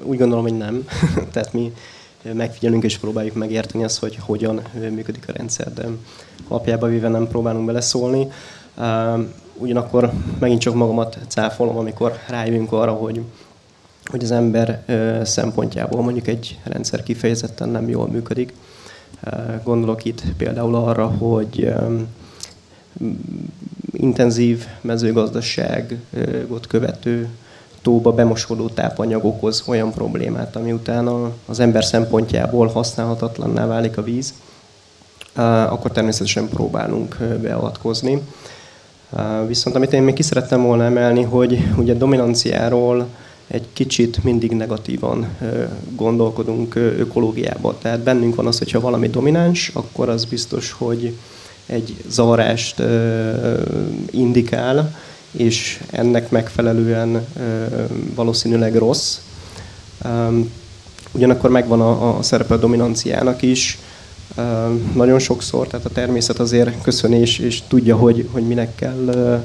[0.03, 0.85] Úgy gondolom, hogy nem.
[1.33, 1.73] Tehát mi
[2.33, 5.87] megfigyelünk és próbáljuk megérteni azt, hogy hogyan működik a rendszer, de
[6.49, 8.29] alapjában véve nem próbálunk beleszólni.
[9.55, 13.23] Ugyanakkor megint csak magamat cáfolom, amikor rájövünk arra, hogy
[14.11, 14.85] hogy az ember
[15.25, 18.53] szempontjából mondjuk egy rendszer kifejezetten nem jól működik.
[19.65, 21.73] Gondolok itt például arra, hogy
[23.93, 27.29] intenzív mezőgazdaságot követő
[27.87, 34.35] tóba bemosódó tápanyag okoz olyan problémát, ami utána az ember szempontjából használhatatlanná válik a víz,
[35.69, 38.21] akkor természetesen próbálunk beavatkozni.
[39.47, 43.07] Viszont amit én még ki szerettem volna emelni, hogy ugye dominanciáról
[43.47, 45.29] egy kicsit mindig negatívan
[45.95, 47.75] gondolkodunk ökológiában.
[47.83, 51.17] Tehát bennünk van az, hogyha valami domináns, akkor az biztos, hogy
[51.67, 52.83] egy zavarást
[54.11, 54.95] indikál,
[55.31, 57.27] és ennek megfelelően
[58.15, 59.19] valószínűleg rossz.
[61.13, 63.79] Ugyanakkor megvan a, a szerepe a dominanciának is,
[64.95, 69.43] nagyon sokszor, tehát a természet azért köszöni és, tudja, hogy, hogy minek kell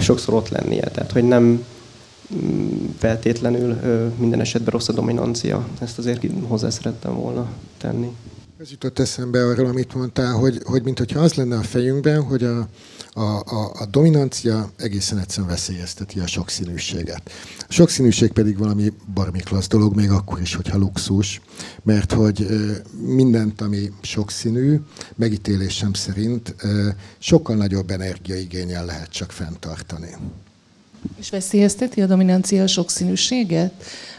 [0.00, 0.88] sokszor ott lennie.
[0.92, 1.64] Tehát, hogy nem
[2.34, 3.76] mm, feltétlenül
[4.18, 5.68] minden esetben rossz a dominancia.
[5.80, 7.46] Ezt azért hozzá szerettem volna
[7.78, 8.10] tenni.
[8.60, 12.44] Ez jutott eszembe arról, amit mondtál, hogy, hogy mint hogyha az lenne a fejünkben, hogy
[12.44, 12.68] a,
[13.18, 17.22] a, a, a dominancia egészen egyszerűen veszélyezteti a sokszínűséget.
[17.58, 21.40] A sokszínűség pedig valami barmi klassz dolog, még akkor is, hogyha luxus,
[21.82, 22.46] mert hogy
[23.04, 24.80] mindent, ami sokszínű,
[25.16, 26.54] megítélésem szerint
[27.18, 30.16] sokkal nagyobb energiaigényel lehet csak fenntartani.
[31.16, 33.72] És veszélyezteti a dominancia a sokszínűséget?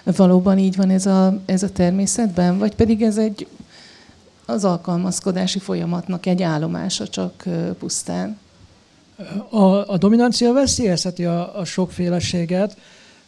[0.03, 2.57] Valóban így van ez a, ez a természetben?
[2.57, 3.47] Vagy pedig ez egy
[4.45, 7.43] az alkalmazkodási folyamatnak egy állomása csak
[7.79, 8.37] pusztán?
[9.49, 12.77] A, a dominancia veszélyezheti a, a sokféleséget,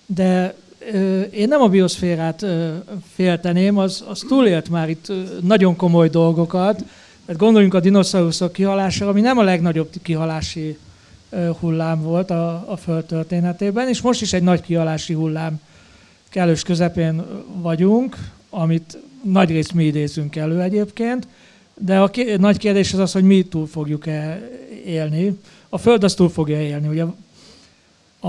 [0.06, 0.56] de
[0.94, 2.74] ö, én nem a bioszférát ö,
[3.14, 6.84] félteném, az, az túlélt már itt nagyon komoly dolgokat.
[7.26, 10.78] Tehát gondoljunk a dinoszauruszok kihalására, ami nem a legnagyobb kihalási
[11.30, 15.60] ö, hullám volt a, a Föld történetében, és most is egy nagy kihalási hullám
[16.30, 17.24] kellős közepén
[17.62, 18.18] vagyunk,
[18.50, 21.28] amit nagy részt mi idézünk elő egyébként,
[21.78, 24.50] de a ké- nagy kérdés az az, hogy mi túl fogjuk-e
[24.86, 25.38] élni.
[25.74, 26.88] A Föld azt túl fogja élni.
[26.88, 27.04] Ugye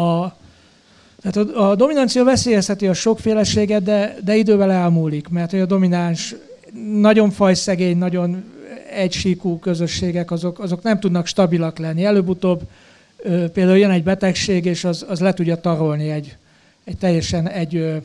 [0.05, 0.37] a,
[1.23, 6.35] tehát a, a dominancia veszélyezheti a sokféleséget, de, de idővel elmúlik, mert hogy a domináns
[6.93, 8.45] nagyon fajszegény, nagyon
[8.91, 12.05] egysíkú közösségek, azok, azok nem tudnak stabilak lenni.
[12.05, 12.63] Előbb-utóbb
[13.53, 16.37] például jön egy betegség, és az, az le tudja tarolni egy,
[16.85, 18.03] egy teljesen egy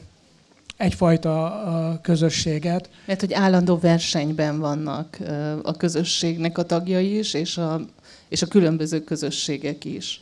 [0.78, 2.90] egyfajta közösséget.
[3.06, 5.18] Mert hogy állandó versenyben vannak
[5.64, 7.82] a közösségnek a tagjai is, és a,
[8.30, 10.20] és a különböző közösségek is.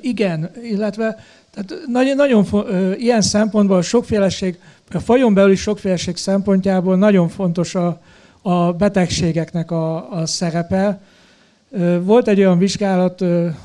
[0.00, 1.24] Igen, illetve
[1.54, 2.46] tehát nagyon, nagyon
[2.98, 4.58] ilyen szempontból a sokféleség,
[4.90, 8.00] a fajon belüli sokféleség szempontjából nagyon fontos a,
[8.42, 11.00] a betegségeknek a, a szerepe.
[12.00, 13.24] Volt egy olyan vizsgálat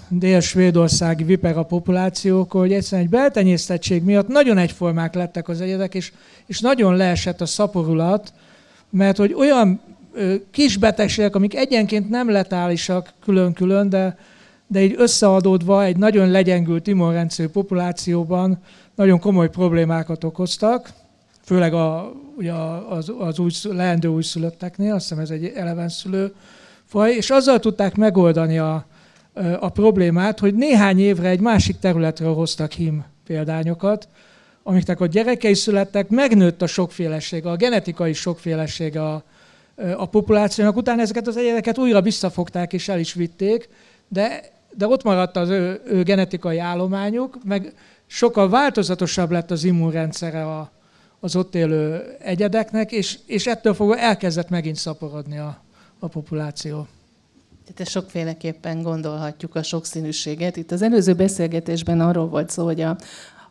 [0.09, 6.11] dél-svédországi vipera populációk, hogy egyszerűen egy beltenyésztettség miatt nagyon egyformák lettek az egyedek, és,
[6.45, 8.33] és nagyon leesett a szaporulat,
[8.89, 9.81] mert hogy olyan
[10.51, 14.17] kis betegségek, amik egyenként nem letálisak külön-külön, de,
[14.67, 18.59] de így összeadódva egy nagyon legyengült immunrendszerű populációban
[18.95, 20.89] nagyon komoly problémákat okoztak,
[21.43, 22.53] főleg a, ugye
[22.89, 26.33] az, az új, leendő újszülötteknél, azt hiszem ez egy elevenszülő
[26.85, 28.85] faj, és azzal tudták megoldani a,
[29.59, 34.07] a problémát, hogy néhány évre egy másik területről hoztak hím példányokat,
[34.63, 39.23] amiknek a gyerekei születtek, megnőtt a sokféleség, a genetikai sokféleség a,
[39.97, 40.75] a populációnak.
[40.75, 43.69] Utána ezeket az egyedeket újra visszafogták és el is vitték,
[44.07, 47.73] de, de ott maradt az ő, ő genetikai állományuk, meg
[48.05, 50.71] sokkal változatosabb lett az immunrendszere a,
[51.19, 55.61] az ott élő egyedeknek, és, és ettől fogva elkezdett megint szaporodni a,
[55.99, 56.87] a populáció.
[57.73, 60.57] Tehát sokféleképpen gondolhatjuk a sokszínűséget.
[60.57, 62.97] Itt az előző beszélgetésben arról volt szó, hogy a,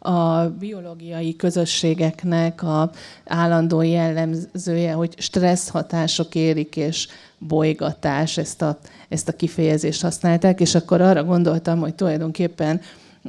[0.06, 2.90] a biológiai közösségeknek a
[3.24, 10.74] állandó jellemzője, hogy stressz hatások érik, és bolygatás, ezt a, ezt a kifejezést használták, és
[10.74, 12.80] akkor arra gondoltam, hogy tulajdonképpen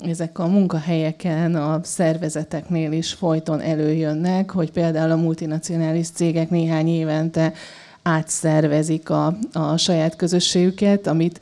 [0.06, 7.54] ezek a munkahelyeken, a szervezeteknél is folyton előjönnek, hogy például a multinacionális cégek néhány évente
[8.02, 11.40] átszervezik a, a saját közösségüket, amit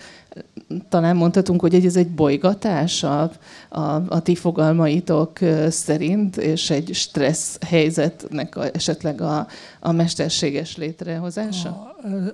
[0.89, 3.31] talán mondhatunk, hogy ez egy bolygatás a,
[3.69, 5.39] a, a ti fogalmaitok
[5.69, 9.47] szerint, és egy stressz helyzetnek a, esetleg a,
[9.79, 11.69] a mesterséges létrehozása?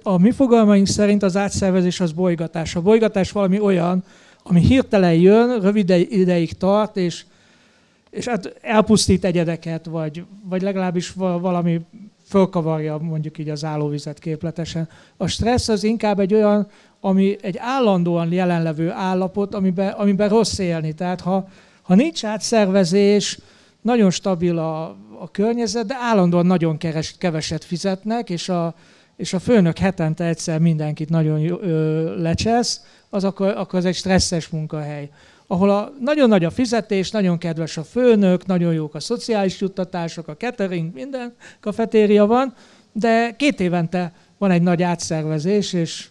[0.03, 2.75] A, a mi fogalmaink szerint az átszervezés az bolygatás.
[2.75, 4.03] A bolygatás valami olyan,
[4.43, 7.25] ami hirtelen jön, rövid ideig tart, és,
[8.09, 11.81] és hát elpusztít egyedeket, vagy, vagy legalábbis valami
[12.31, 14.89] fölkavarja mondjuk így az állóvizet képletesen.
[15.17, 16.67] A stressz az inkább egy olyan,
[16.99, 20.93] ami egy állandóan jelenlevő állapot, amiben, amiben rossz élni.
[20.93, 21.47] Tehát ha,
[21.81, 23.39] ha nincs átszervezés,
[23.81, 24.83] nagyon stabil a,
[25.19, 28.75] a környezet, de állandóan nagyon keres, keveset fizetnek, és a,
[29.15, 34.47] és a főnök hetente egyszer mindenkit nagyon ö, lecsesz, az akkor, akkor az egy stresszes
[34.47, 35.09] munkahely.
[35.51, 40.27] Ahol a, nagyon nagy a fizetés, nagyon kedves a főnök, nagyon jók a szociális juttatások,
[40.27, 42.53] a catering, minden kafetéria van,
[42.91, 46.09] de két évente van egy nagy átszervezés, és,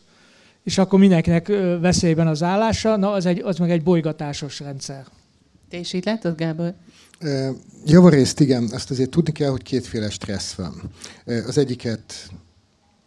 [0.63, 1.47] és akkor mindenkinek
[1.81, 5.05] veszélyben az állása, na az, egy, az meg egy bolygatásos rendszer.
[5.71, 6.75] Te is így látod, Gábor?
[7.87, 10.75] Javarészt igen, azt azért tudni kell, hogy kétféle stressz van.
[11.47, 12.31] Az egyiket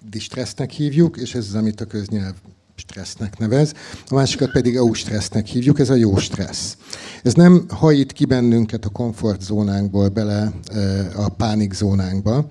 [0.10, 2.34] distressznek hívjuk, és ez az, amit a köznyelv
[2.76, 3.74] stressznek nevez,
[4.08, 6.78] a másikat pedig stressznek hívjuk, ez a jó stressz.
[7.24, 10.52] Ez nem hajít ki bennünket a komfortzónánkból bele
[11.16, 12.46] a pánikzónánkba,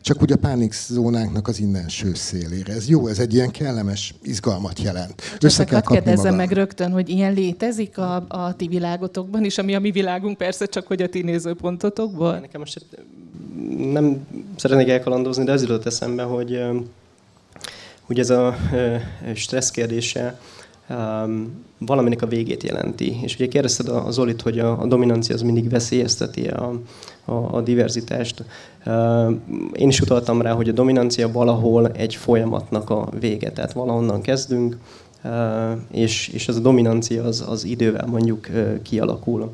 [0.00, 2.72] csak úgy a pánikzónánknak az innenső szélére.
[2.72, 5.22] Ez jó, ez egy ilyen kellemes izgalmat jelent.
[5.40, 9.80] Össze kell kérdezzem meg rögtön, hogy ilyen létezik a, a ti világotokban is, ami a
[9.80, 12.38] mi világunk persze, csak hogy a ti nézőpontotokból?
[12.38, 12.86] Nekem most
[13.92, 14.26] nem
[14.56, 16.60] szeretnék elkalandozni, de az jutott eszembe, hogy
[18.06, 18.54] hogy ez a
[19.34, 20.38] stressz kérdése
[21.78, 23.18] valaminek a végét jelenti.
[23.22, 26.80] És ugye kérdezted a Zolit, hogy a, dominancia az mindig veszélyezteti a,
[27.24, 28.44] a, a diverzitást.
[29.72, 34.76] Én is utaltam rá, hogy a dominancia valahol egy folyamatnak a vége, tehát valahonnan kezdünk,
[35.90, 38.48] és, és ez a dominancia az, az idővel mondjuk
[38.82, 39.52] kialakul.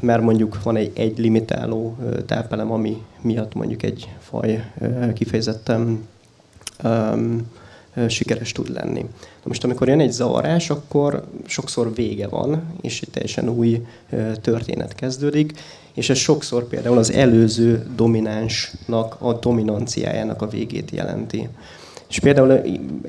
[0.00, 4.72] Mert mondjuk van egy, egy limitáló tápelem, ami miatt mondjuk egy faj
[5.14, 6.06] kifejezetten
[6.84, 7.50] um,
[8.08, 9.00] sikeres tud lenni.
[9.20, 13.86] De most amikor jön egy zavarás, akkor sokszor vége van, és egy teljesen új
[14.40, 15.52] történet kezdődik,
[15.94, 21.48] és ez sokszor például az előző dominánsnak a dominanciájának a végét jelenti.
[22.08, 22.52] És például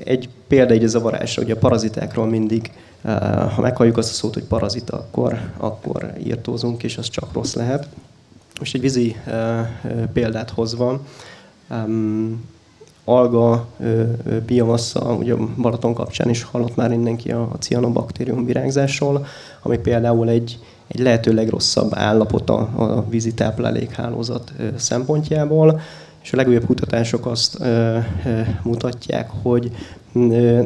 [0.04, 2.70] egy példa egy zavarásra, hogy a parazitákról mindig,
[3.54, 7.88] ha meghalljuk azt a szót, hogy parazita, akkor, akkor írtózunk, és az csak rossz lehet.
[8.58, 9.16] Most egy vízi
[10.12, 11.00] példát hozva,
[13.04, 13.66] alga
[14.46, 19.26] biomassa, ugye Balaton kapcsán is hallott már mindenki a, a cianobaktérium virágzásról,
[19.62, 25.80] ami például egy, egy lehető legrosszabb állapot a, vízi táplálékhálózat szempontjából,
[26.22, 27.58] és a legújabb kutatások azt
[28.62, 29.70] mutatják, hogy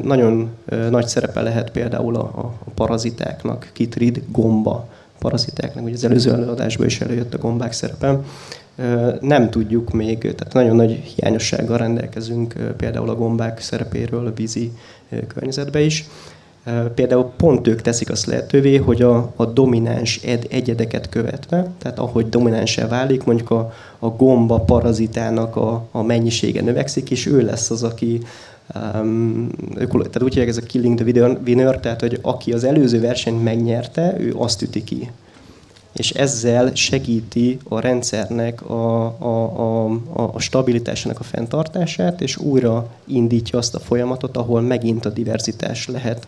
[0.03, 0.51] nagyon
[0.91, 7.01] nagy szerepe lehet például a, a parazitáknak, kitrid gomba parazitáknak, ugye az előző előadásban is
[7.01, 8.21] előjött a gombák szerepe,
[9.21, 14.73] nem tudjuk még, tehát nagyon nagy hiányossággal rendelkezünk például a gombák szerepéről a vízi
[15.27, 16.05] környezetbe is.
[16.95, 22.29] Például pont ők teszik azt lehetővé, hogy a, a domináns ed, egyedeket követve, tehát ahogy
[22.29, 27.83] dominánsá válik, mondjuk a, a gomba parazitának a, a mennyisége növekszik, és ő lesz az,
[27.83, 28.21] aki
[28.95, 29.49] Um,
[29.79, 34.15] tehát úgy hívják ez a killing the winner, tehát hogy aki az előző versenyt megnyerte,
[34.19, 35.11] ő azt üti ki
[35.99, 43.59] és ezzel segíti a rendszernek a, a, a, a stabilitásának a fenntartását, és újra indítja
[43.59, 46.27] azt a folyamatot, ahol megint a diverzitás lehet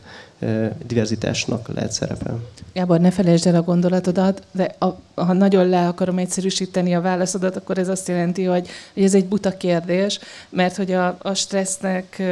[0.86, 2.34] diverzitásnak lehet szerepe.
[2.72, 7.56] Gábor, ne felejtsd el a gondolatodat, de a, ha nagyon le akarom egyszerűsíteni a válaszodat,
[7.56, 10.18] akkor ez azt jelenti, hogy, hogy ez egy buta kérdés,
[10.48, 12.22] mert hogy a, a stressznek,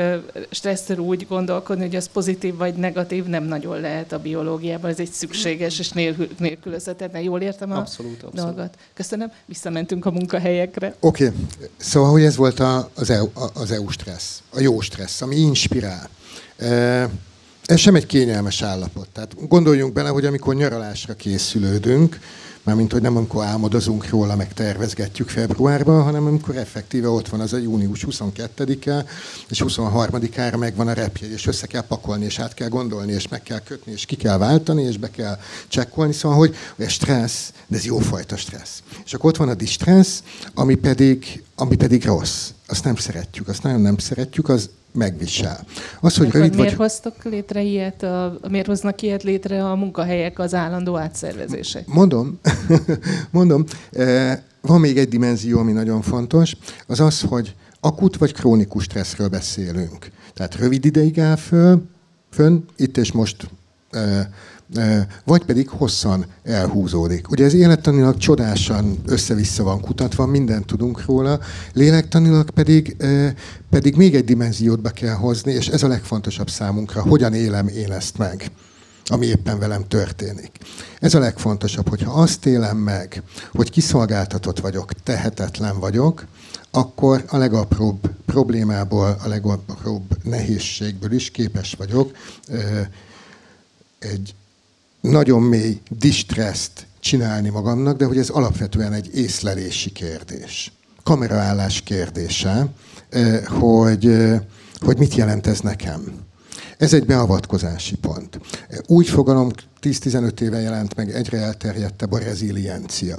[0.51, 5.11] stresszről úgy gondolkodni, hogy az pozitív vagy negatív nem nagyon lehet a biológiában, ez egy
[5.11, 5.91] szükséges és
[6.39, 7.23] nélkülözhetetlen.
[7.29, 8.55] Jól értem a abszolút, abszolút.
[8.55, 8.75] dolgot?
[8.95, 10.95] Köszönöm, visszamentünk a munkahelyekre.
[11.01, 11.39] Oké, okay.
[11.77, 16.09] szóval hogy ez volt a, az, EU, az EU stressz, a jó stressz, ami inspirál.
[17.65, 19.09] Ez sem egy kényelmes állapot.
[19.09, 22.19] Tehát gondoljunk bele, hogy amikor nyaralásra készülődünk,
[22.69, 27.53] mármint hogy nem amikor álmodozunk róla, meg tervezgetjük februárban, hanem amikor effektíve ott van az
[27.53, 29.05] a június 22-e,
[29.49, 33.43] és 23-ára megvan a repjegy, és össze kell pakolni, és át kell gondolni, és meg
[33.43, 35.39] kell kötni, és ki kell váltani, és be kell
[35.69, 38.83] csekkolni, szóval, hogy ez stressz, de ez jófajta stressz.
[39.05, 40.23] És akkor ott van a distressz,
[40.55, 42.51] ami pedig, ami pedig rossz.
[42.67, 45.67] Azt nem szeretjük, azt nagyon nem szeretjük, az megvisel.
[46.01, 46.79] Az, hogy rövid miért vagy...
[46.79, 51.87] hoztak létre ilyet, a, miért hoznak ilyet létre a munkahelyek az állandó átszervezések?
[51.87, 52.39] Mondom,
[53.31, 58.85] mondom, eh, van még egy dimenzió, ami nagyon fontos, az az, hogy akut vagy krónikus
[58.85, 60.11] stresszről beszélünk.
[60.35, 61.83] Tehát rövid ideig áll föl,
[62.31, 63.49] fönn, itt és most
[63.91, 64.27] eh,
[65.25, 67.31] vagy pedig hosszan elhúzódik.
[67.31, 71.41] Ugye ez élettanilag csodásan össze-vissza van kutatva, mindent tudunk róla,
[71.73, 72.97] lélektanilag pedig,
[73.71, 77.93] pedig még egy dimenziót be kell hozni, és ez a legfontosabb számunkra, hogyan élem én
[77.93, 78.51] ezt meg
[79.11, 80.59] ami éppen velem történik.
[81.01, 86.27] Ez a legfontosabb, hogyha azt élem meg, hogy kiszolgáltatott vagyok, tehetetlen vagyok,
[86.71, 92.17] akkor a legapróbb problémából, a legapróbb nehézségből is képes vagyok
[93.99, 94.35] egy
[95.01, 100.73] nagyon mély distresszt csinálni magamnak, de hogy ez alapvetően egy észlelési kérdés.
[101.03, 102.67] Kameraállás kérdése,
[103.47, 104.17] hogy,
[104.79, 106.27] hogy mit jelent ez nekem.
[106.79, 108.41] Ez egy beavatkozási pont.
[108.87, 109.49] Úgy fogalom,
[109.83, 113.17] 10-15 éve jelent meg egyre elterjedtebb a reziliencia.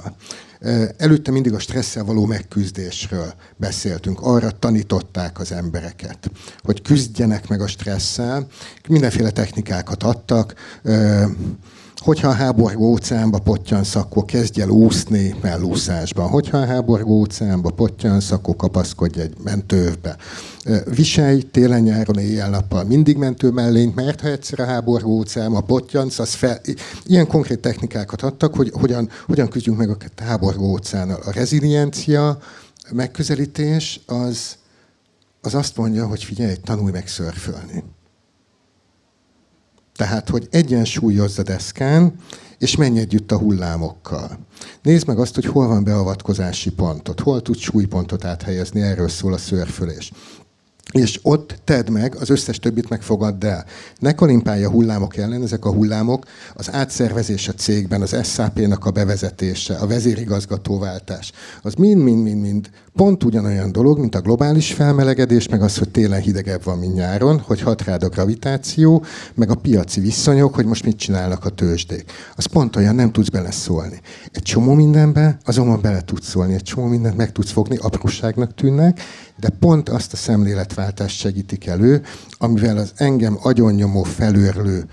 [0.96, 4.20] Előtte mindig a stresszel való megküzdésről beszéltünk.
[4.20, 6.30] Arra tanították az embereket,
[6.62, 8.46] hogy küzdjenek meg a stresszel.
[8.88, 10.54] Mindenféle technikákat adtak
[12.00, 16.28] hogyha a háborgó óceánba pottyansz, akkor kezdj el úszni mellúszásban.
[16.28, 20.16] Hogyha a háborgó óceánba pottyansz, akkor kapaszkodj egy mentővbe.
[20.84, 26.60] Viselj télen-nyáron éjjel-nappal mindig mentő mellényt, mert ha egyszer a háborgó óceánba pottyansz, az fel...
[27.04, 31.20] Ilyen konkrét technikákat adtak, hogy hogyan, hogyan küzdjünk meg a háborgó óceánnal.
[31.24, 32.38] A reziliencia
[32.90, 34.56] megközelítés az,
[35.40, 37.84] az azt mondja, hogy figyelj, tanulj meg szörfölni.
[40.00, 42.14] Tehát, hogy egyensúlyozz a deszkán,
[42.58, 44.38] és menj együtt a hullámokkal.
[44.82, 49.36] Nézd meg azt, hogy hol van beavatkozási pontot, hol tud súlypontot áthelyezni, erről szól a
[49.36, 50.12] szörfölés
[50.92, 53.64] és ott tedd meg, az összes többit megfogadd el.
[53.98, 56.24] Ne kalimpálja hullámok ellen, ezek a hullámok,
[56.54, 61.32] az átszervezés a cégben, az SAP-nak a bevezetése, a vezérigazgatóváltás,
[61.62, 66.78] az mind-mind-mind-mind pont ugyanolyan dolog, mint a globális felmelegedés, meg az, hogy télen hidegebb van,
[66.78, 71.44] mint nyáron, hogy hat rád a gravitáció, meg a piaci viszonyok, hogy most mit csinálnak
[71.44, 72.12] a tőzsdék.
[72.36, 74.00] Az pont olyan, nem tudsz beleszólni.
[74.32, 79.00] Egy csomó mindenbe azonban bele tudsz szólni, egy csomó mindent meg tudsz fogni, apróságnak tűnnek,
[79.40, 82.02] de pont azt a szemléletváltást segítik elő,
[82.38, 84.84] amivel az engem agyonnyomó felőrlő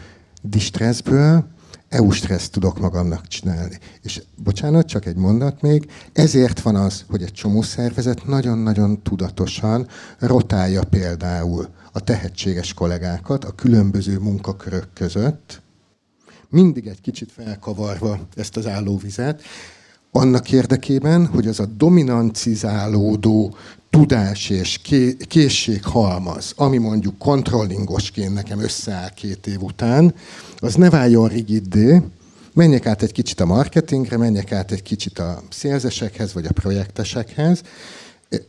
[0.41, 1.47] distresszből
[1.89, 3.79] EU stresszt tudok magamnak csinálni.
[4.01, 9.87] És bocsánat, csak egy mondat még, ezért van az, hogy egy csomó szervezet nagyon-nagyon tudatosan
[10.19, 15.61] rotálja például a tehetséges kollégákat a különböző munkakörök között,
[16.49, 19.41] mindig egy kicsit felkavarva ezt az állóvizet,
[20.11, 23.55] annak érdekében, hogy az a dominancizálódó
[23.97, 24.79] tudás és
[25.27, 30.13] készség halmaz, ami mondjuk kontrollingosként nekem összeáll két év után,
[30.57, 32.01] az ne váljon rigiddé,
[32.53, 37.61] menjek át egy kicsit a marketingre, menjek át egy kicsit a szélzesekhez, vagy a projektesekhez.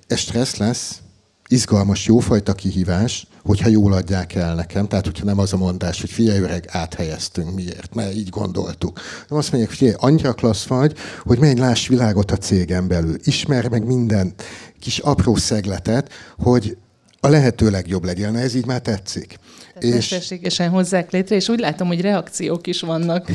[0.07, 1.01] Ez stressz lesz,
[1.49, 4.89] izgalmas, jófajta kihívás, hogyha jól adják el nekem.
[4.89, 7.95] Tehát, hogyha nem az a mondás, hogy figyelj öreg, áthelyeztünk, miért?
[7.95, 9.01] Mert így gondoltuk.
[9.29, 13.17] Nem azt mondják, hogy figyelj, annyira klassz vagy, hogy menj, láss világot a cégen belül.
[13.25, 14.33] Ismer meg minden
[14.81, 16.77] kis apró szegletet, hogy
[17.21, 18.37] a lehető legjobb legyen.
[18.37, 19.39] Ez így már tetszik.
[19.81, 23.31] És mesterségesen hozzák létre, és úgy látom, hogy reakciók is vannak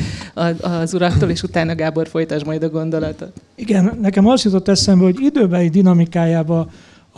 [0.60, 3.32] az uraktól, és utána Gábor folytasd majd a gondolatot.
[3.54, 6.70] Igen, nekem azt jutott eszembe, hogy időbeli dinamikájába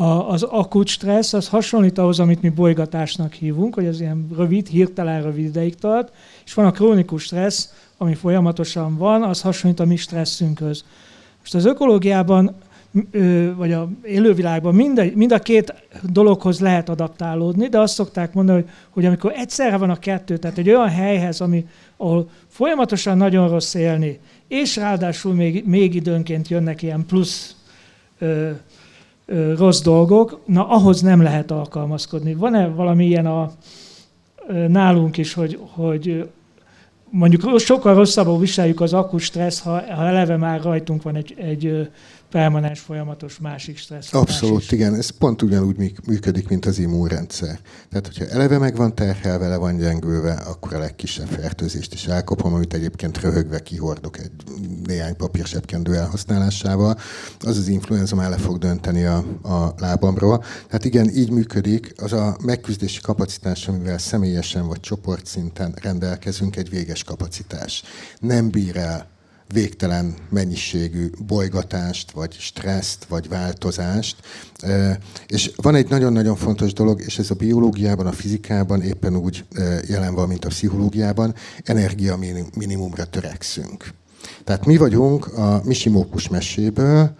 [0.04, 5.22] az akut stressz az hasonlít ahhoz, amit mi bolygatásnak hívunk, hogy ez ilyen rövid, hirtelen
[5.22, 6.12] rövid ideig tart,
[6.44, 10.84] és van a krónikus stressz, ami folyamatosan van, az hasonlít a mi stresszünkhöz.
[11.38, 12.54] Most az ökológiában
[13.56, 18.60] vagy a élővilágban mind a, mind a két dologhoz lehet adaptálódni, de azt szokták mondani,
[18.60, 21.66] hogy, hogy amikor egyszerre van a kettő, tehát egy olyan helyhez, ami,
[21.96, 24.18] ahol folyamatosan nagyon rossz élni,
[24.48, 27.56] és ráadásul még, még időnként jönnek ilyen plusz
[29.26, 32.34] ö, rossz dolgok, na ahhoz nem lehet alkalmazkodni.
[32.34, 33.50] Van-e valami ilyen a,
[34.68, 36.28] nálunk is, hogy, hogy
[37.10, 41.90] mondjuk sokkal rosszabbul viseljük az akut stressz, ha, ha eleve már rajtunk van egy, egy
[42.36, 44.14] permanens, folyamatos másik stressz.
[44.14, 44.72] Abszolút, is.
[44.72, 44.94] igen.
[44.94, 45.76] Ez pont ugyanúgy
[46.06, 47.58] működik, mint az immunrendszer.
[47.88, 52.54] Tehát, hogyha eleve meg van terhelve, le van gyengülve, akkor a legkisebb fertőzést is elkapom,
[52.54, 54.30] amit egyébként röhögve kihordok egy
[54.84, 56.98] néhány papírsebkendő elhasználásával.
[57.40, 60.44] Az az influenza már le fog dönteni a, a lábamról.
[60.66, 61.92] Tehát igen, így működik.
[61.96, 67.82] Az a megküzdési kapacitás, amivel személyesen vagy csoportszinten rendelkezünk, egy véges kapacitás.
[68.20, 69.14] Nem bír el
[69.52, 74.16] végtelen mennyiségű bolygatást, vagy stresszt, vagy változást.
[75.26, 79.44] És van egy nagyon-nagyon fontos dolog, és ez a biológiában, a fizikában éppen úgy
[79.88, 81.34] jelen van, mint a pszichológiában,
[81.64, 82.18] energia
[82.54, 83.94] minimumra törekszünk.
[84.44, 87.16] Tehát mi vagyunk a Misimókus meséből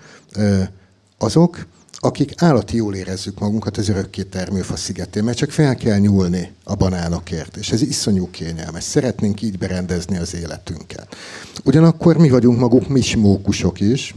[1.19, 1.67] azok,
[2.07, 6.75] akik állati jól érezzük magunkat az örökké termőfa szigetén, mert csak fel kell nyúlni a
[6.75, 8.85] banánokért, és ez iszonyú kényelmes.
[8.85, 11.17] Szeretnénk így berendezni az életünket.
[11.65, 14.15] Ugyanakkor mi vagyunk maguk mismókusok is,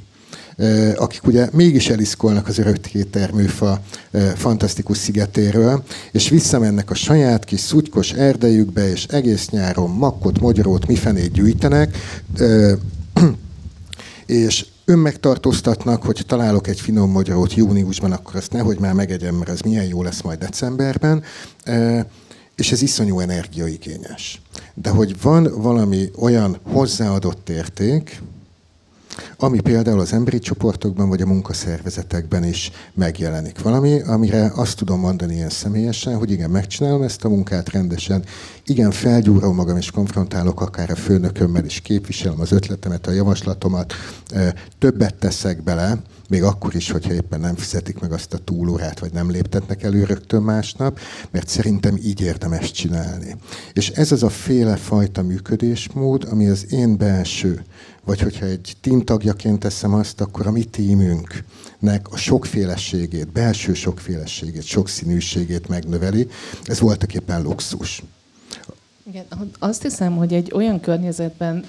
[0.96, 3.82] akik ugye mégis eliszkolnak az örökké termőfa
[4.36, 11.32] fantasztikus szigetéről, és visszamennek a saját kis szutykos erdejükbe, és egész nyáron makkot, magyarót, mifenét
[11.32, 11.98] gyűjtenek,
[14.26, 19.62] és önmegtartóztatnak, hogy találok egy finom magyarót júniusban, akkor azt nehogy már megegyem, mert az
[19.62, 21.24] milyen jó lesz majd decemberben,
[22.56, 24.42] és ez iszonyú energiaigényes.
[24.74, 28.22] de hogy van valami olyan hozzáadott érték,
[29.38, 33.62] ami például az emberi csoportokban vagy a munkaszervezetekben is megjelenik.
[33.62, 38.24] Valami, amire azt tudom mondani ilyen személyesen, hogy igen, megcsinálom ezt a munkát rendesen,
[38.66, 43.94] igen, felgyúrom magam és konfrontálok akár a főnökömmel is, képviselem az ötletemet, a javaslatomat,
[44.80, 45.98] többet teszek bele,
[46.30, 50.04] még akkor is, hogyha éppen nem fizetik meg azt a túlórát, vagy nem léptetnek elő
[50.04, 51.00] rögtön másnap,
[51.32, 53.36] mert szerintem így érdemes csinálni.
[53.74, 57.64] És ez az a féle fajta működésmód, ami az én belső,
[58.06, 64.64] vagy hogyha egy team tagjaként teszem azt, akkor a mi tímünknek a sokféleségét, belső sokféleségét,
[64.64, 66.28] sokszínűségét megnöveli.
[66.64, 68.04] Ez voltak éppen luxus.
[69.08, 69.26] Igen,
[69.60, 71.66] azt hiszem, hogy egy olyan környezetben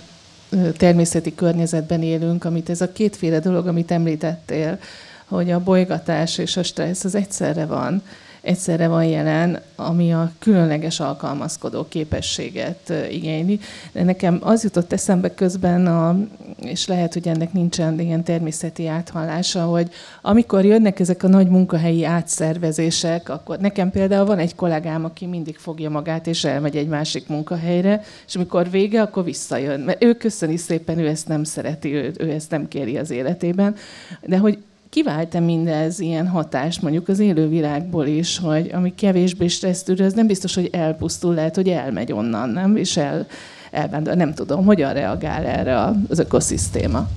[0.77, 4.79] természeti környezetben élünk, amit ez a kétféle dolog, amit említettél,
[5.27, 8.03] hogy a bolygatás és a stressz az egyszerre van
[8.41, 13.61] egyszerre van jelen, ami a különleges alkalmazkodó képességet igényli.
[13.93, 16.19] De nekem az jutott eszembe közben, a,
[16.63, 19.91] és lehet, hogy ennek nincsen ilyen természeti áthallása, hogy
[20.23, 25.57] amikor jönnek ezek a nagy munkahelyi átszervezések, akkor nekem például van egy kollégám, aki mindig
[25.57, 29.81] fogja magát, és elmegy egy másik munkahelyre, és amikor vége, akkor visszajön.
[29.81, 33.77] Mert ő köszöni szépen, ő ezt nem szereti, ő, ő ezt nem kéri az életében.
[34.21, 34.59] De hogy
[34.91, 40.55] kivált-e mindez ilyen hatást mondjuk az élővilágból is, hogy ami kevésbé stressztűrő, ez nem biztos,
[40.55, 42.77] hogy elpusztul, lehet, hogy elmegy onnan, nem?
[42.77, 43.27] És el,
[43.71, 44.15] elvándor.
[44.15, 47.09] Nem tudom, hogyan reagál erre az ökoszisztéma.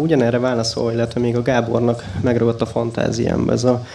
[0.00, 3.86] Ugyanerre válaszol, illetve még a Gábornak megragadt a fantáziám, ez a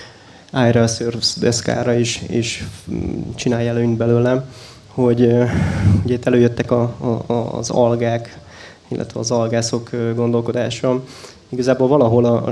[0.51, 2.67] Aira Surfs deszkára is, is
[3.35, 4.43] csinálja előnyt belőlem,
[4.87, 5.21] hogy
[6.03, 6.81] ugye itt előjöttek a,
[7.27, 8.39] a, az algák,
[8.87, 11.03] illetve az algászok gondolkodása,
[11.51, 12.49] Igazából valahol a,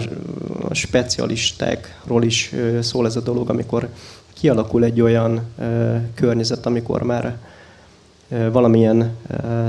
[0.70, 3.90] a specialistákról is szól ez a dolog, amikor
[4.34, 5.42] kialakul egy olyan
[6.14, 7.38] környezet, amikor már
[8.52, 9.16] valamilyen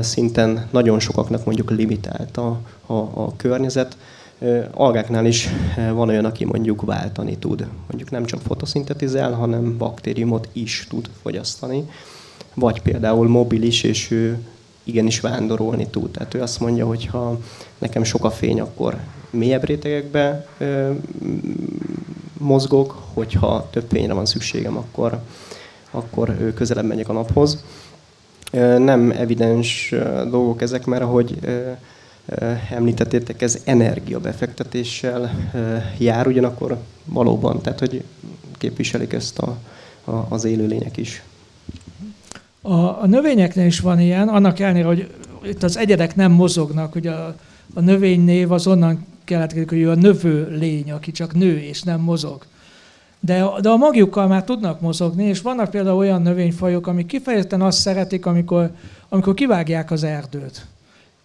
[0.00, 3.96] szinten nagyon sokaknak mondjuk limitált a, a, a környezet.
[4.70, 5.48] Algáknál is
[5.92, 7.66] van olyan, aki mondjuk váltani tud.
[7.88, 11.88] Mondjuk nem csak fotoszintetizál, hanem baktériumot is tud fogyasztani.
[12.54, 14.38] Vagy például mobilis, és ő
[14.84, 16.10] igenis vándorolni tud.
[16.10, 17.38] Tehát ő azt mondja, hogy ha
[17.80, 18.96] nekem sok a fény, akkor
[19.30, 20.90] mélyebb rétegekbe ö,
[22.38, 25.18] mozgok, hogyha több fényre van szükségem, akkor,
[25.90, 27.64] akkor közelebb megyek a naphoz.
[28.78, 29.94] Nem evidens
[30.30, 31.38] dolgok ezek, mert ahogy
[32.70, 35.50] említettétek, ez energiabefektetéssel
[35.98, 38.04] jár, ugyanakkor valóban, tehát hogy
[38.58, 39.56] képviselik ezt a,
[40.04, 41.22] a, az élőlények is.
[42.62, 45.10] A, a növényeknél is van ilyen, annak ellenére, hogy
[45.44, 47.36] itt az egyedek nem mozognak, hogy a,
[47.74, 52.00] a növénynév az onnan keletkezik, hogy ő a növő lény, aki csak nő és nem
[52.00, 52.44] mozog.
[53.20, 57.80] De, de a magjukkal már tudnak mozogni, és vannak például olyan növényfajok, amik kifejezetten azt
[57.80, 58.70] szeretik, amikor,
[59.08, 60.66] amikor kivágják az erdőt,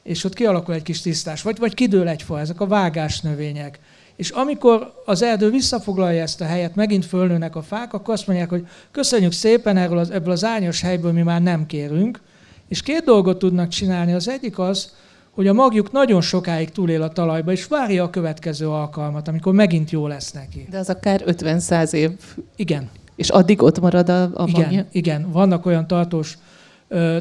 [0.03, 3.79] és ott kialakul egy kis tisztás, vagy, vagy kidől egy fa, ezek a vágás növények.
[4.15, 8.49] És amikor az erdő visszafoglalja ezt a helyet, megint fölnőnek a fák, akkor azt mondják,
[8.49, 12.21] hogy köszönjük szépen erről az, ebből az árnyos helyből mi már nem kérünk.
[12.67, 14.13] És két dolgot tudnak csinálni.
[14.13, 14.93] Az egyik az,
[15.35, 19.91] hogy a magjuk nagyon sokáig túlél a talajba, és várja a következő alkalmat, amikor megint
[19.91, 20.67] jó lesz neki.
[20.69, 22.11] De az akár 50-100 év.
[22.55, 22.89] Igen.
[23.15, 24.85] És addig ott marad a, a igen, magja?
[24.91, 26.37] Igen, vannak olyan tartós,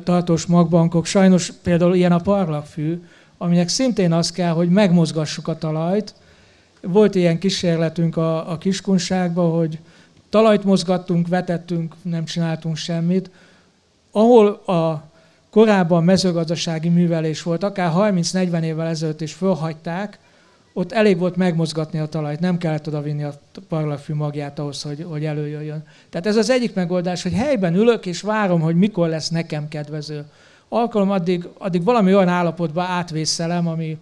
[0.03, 3.03] tartós magbankok, sajnos például ilyen a parlagfű,
[3.39, 6.15] aminek szintén az kell, hogy megmozgassuk a talajt.
[6.81, 9.79] Volt ilyen kísérletünk a, a kiskunságban, hogy
[10.31, 13.31] talajt mozgattunk, vetettünk, nem csináltunk semmit.
[14.12, 15.12] Ahol a
[15.55, 20.19] korábban mezőgazdasági művelés volt, akár 30-40 évvel ezelőtt is fölhagyták,
[20.73, 23.35] ott elég volt megmozgatni a talajt, nem kellett oda vinni a
[23.69, 25.85] parlagfű magját ahhoz, hogy, hogy előjöjjön.
[26.11, 30.25] Tehát ez az egyik megoldás, hogy helyben ülök és várom, hogy mikor lesz nekem kedvező
[30.69, 33.97] alkalom, addig, addig valami olyan állapotba átvészelem, ami,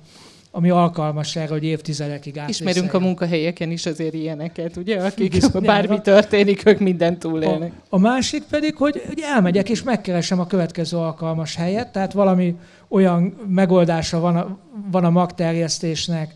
[0.54, 2.48] ami alkalmas erre, hogy évtizedekig át.
[2.48, 5.04] Ismerünk a munkahelyeken is azért ilyeneket, ugye?
[5.04, 7.72] Akik Bizony, bármi történik, ők mindent túlélnek.
[7.88, 12.54] A, a másik pedig, hogy, hogy elmegyek és megkeresem a következő alkalmas helyet, tehát valami
[12.88, 14.58] olyan megoldása van a,
[14.90, 16.34] van a magterjesztésnek,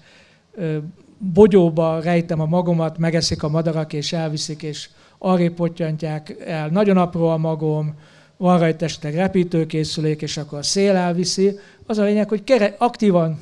[1.18, 4.88] bogyóba rejtem a magomat, megeszik a madarak és elviszik, és
[5.18, 6.68] arra pottyantják el.
[6.68, 7.94] Nagyon apró a magom,
[8.36, 11.58] van rajta esetleg repítőkészülék, és akkor a szél elviszi.
[11.86, 13.38] Az a lényeg, hogy kere, aktívan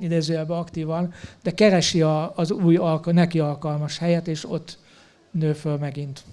[0.00, 4.78] idézőjelben aktívan, de keresi a, az új alka, neki alkalmas helyet, és ott
[5.30, 6.24] nő föl megint.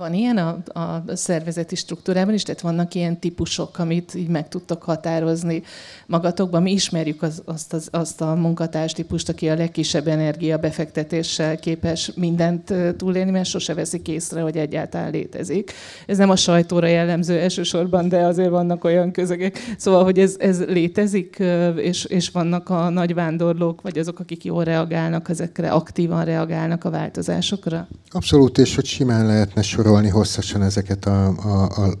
[0.00, 2.42] Van ilyen a, a szervezeti struktúrában is?
[2.42, 5.62] Tehát vannak ilyen típusok, amit így meg tudtok határozni
[6.06, 6.62] magatokban?
[6.62, 12.12] Mi ismerjük az, azt, az, azt a munkatárs típust, aki a legkisebb energia befektetéssel képes
[12.14, 15.72] mindent túlélni, mert sose veszik észre, hogy egyáltalán létezik.
[16.06, 19.58] Ez nem a sajtóra jellemző elsősorban, de azért vannak olyan közegek.
[19.76, 21.42] Szóval, hogy ez, ez létezik,
[21.76, 26.90] és, és vannak a nagy vándorlók, vagy azok, akik jól reagálnak ezekre, aktívan reagálnak a
[26.90, 27.88] változásokra?
[28.10, 31.98] Abszolút, és hogy simán lehetne sorolni hosszasan ezeket a, a, a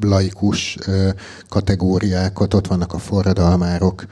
[0.00, 0.76] laikus
[1.48, 2.54] kategóriákat.
[2.54, 4.04] Ott vannak a forradalmárok,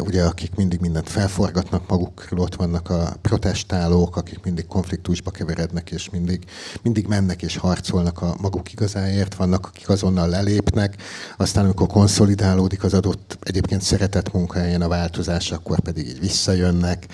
[0.00, 6.10] ugye, akik mindig mindent felforgatnak magukról, ott vannak a protestálók, akik mindig konfliktusba keverednek, és
[6.10, 6.44] mindig,
[6.82, 10.96] mindig mennek és harcolnak a maguk igazáért, vannak, akik azonnal lelépnek,
[11.36, 17.06] aztán amikor konszolidálódik az adott egyébként szeretett munkahelyen a változás, akkor pedig így visszajönnek,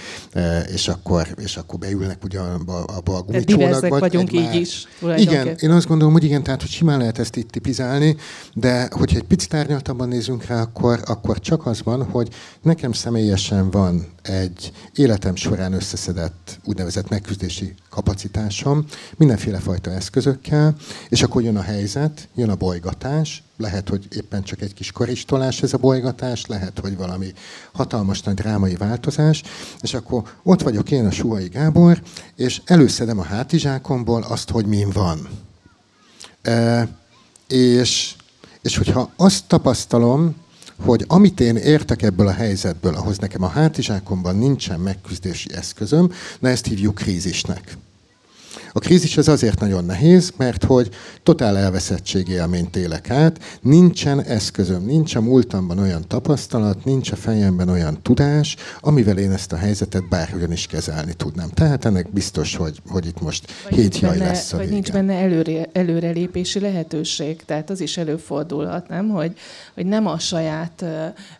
[0.72, 3.98] és akkor, és akkor beülnek ugyanabba abba a gumicsónakba.
[3.98, 4.86] vagyunk így is.
[5.30, 8.16] Igen, én azt gondolom, hogy igen, tehát hogy simán lehet ezt itt tipizálni,
[8.54, 12.28] de hogyha egy picit árnyaltabban nézünk rá, akkor, akkor csak az van, hogy
[12.62, 18.84] nekem személyesen van egy életem során összeszedett úgynevezett megküzdési kapacitásom,
[19.16, 20.76] mindenféle fajta eszközökkel,
[21.08, 25.62] és akkor jön a helyzet, jön a bolygatás, lehet, hogy éppen csak egy kis koristolás
[25.62, 27.32] ez a bolygatás, lehet, hogy valami
[27.72, 29.42] hatalmas nagy drámai változás,
[29.80, 32.02] és akkor ott vagyok én a Suhai Gábor,
[32.36, 35.28] és előszedem a hátizsákomból azt, hogy min van.
[36.42, 36.88] E,
[37.48, 38.14] és,
[38.62, 40.34] és hogyha azt tapasztalom,
[40.84, 46.48] hogy amit én értek ebből a helyzetből, ahhoz nekem a hátizsákomban nincsen megküzdési eszközöm, na
[46.48, 47.76] ezt hívjuk krízisnek.
[48.76, 50.90] A krízis az azért nagyon nehéz, mert hogy
[51.22, 57.68] totál elveszettség élményt élek át, nincsen eszközöm, nincs a múltamban olyan tapasztalat, nincs a fejemben
[57.68, 61.48] olyan tudás, amivel én ezt a helyzetet bárhogyan is kezelni tudnám.
[61.48, 64.92] Tehát ennek biztos, hogy, hogy itt most vagy hét jaj benne, lesz a Vagy nincs
[64.92, 69.08] benne előre, előrelépési lehetőség, tehát az is előfordulhat, nem?
[69.08, 69.32] Hogy,
[69.74, 70.84] hogy nem a saját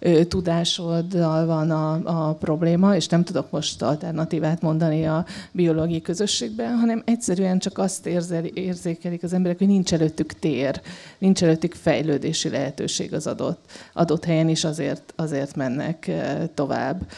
[0.00, 6.78] ö, tudásoddal van a, a probléma, és nem tudok most alternatívát mondani a biológiai közösségben,
[6.78, 10.80] hanem egy egyszerűen csak azt érzeli, érzékelik az emberek, hogy nincs előttük tér,
[11.18, 17.10] nincs előttük fejlődési lehetőség az adott, adott helyen, is azért, azért mennek eh, tovább.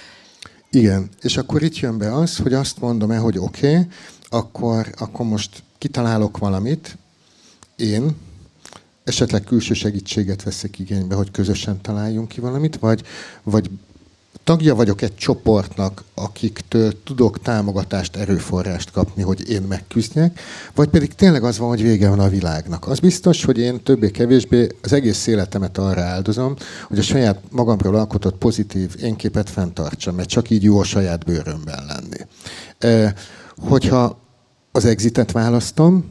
[0.71, 3.87] Igen, és akkor itt jön be az, hogy azt mondom el, hogy oké, okay,
[4.29, 6.97] akkor, akkor most kitalálok valamit,
[7.77, 8.17] én,
[9.05, 13.03] esetleg külső segítséget veszek igénybe, hogy közösen találjunk ki valamit, vagy,
[13.43, 13.71] vagy
[14.49, 20.41] tagja vagyok egy csoportnak, akiktől tudok támogatást, erőforrást kapni, hogy én megküzdjek,
[20.75, 22.87] vagy pedig tényleg az van, hogy vége van a világnak.
[22.87, 26.55] Az biztos, hogy én többé-kevésbé az egész életemet arra áldozom,
[26.89, 31.85] hogy a saját magamról alkotott pozitív énképet fenntartsam, mert csak így jó a saját bőrömben
[31.87, 32.27] lenni.
[32.79, 33.15] E,
[33.57, 34.19] hogyha
[34.73, 36.05] az exitet választom,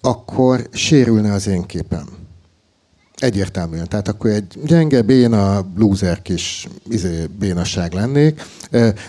[0.00, 2.19] akkor sérülne az én képem
[3.20, 3.88] Egyértelműen.
[3.88, 8.42] Tehát akkor egy gyenge, béna, loser kis izé, bénasság lennék.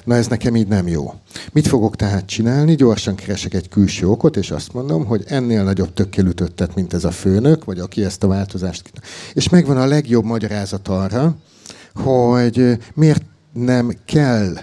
[0.03, 1.13] Na ez nekem így nem jó.
[1.51, 2.75] Mit fogok tehát csinálni?
[2.75, 7.03] Gyorsan keresek egy külső okot, és azt mondom, hogy ennél nagyobb tökkel ütöttet, mint ez
[7.03, 8.91] a főnök, vagy aki ezt a változást...
[9.33, 11.35] És megvan a legjobb magyarázat arra,
[11.93, 14.53] hogy miért nem kell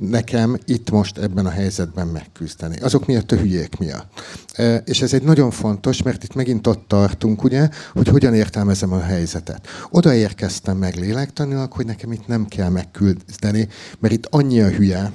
[0.00, 2.78] nekem itt most ebben a helyzetben megküzdeni.
[2.80, 4.20] Azok miatt a hülyék miatt.
[4.84, 9.00] És ez egy nagyon fontos, mert itt megint ott tartunk, ugye, hogy hogyan értelmezem a
[9.00, 9.66] helyzetet.
[9.90, 13.68] Oda érkeztem meg lélektanilag, hogy nekem itt nem kell megküzdeni,
[13.98, 15.12] mert itt annyi a hülye,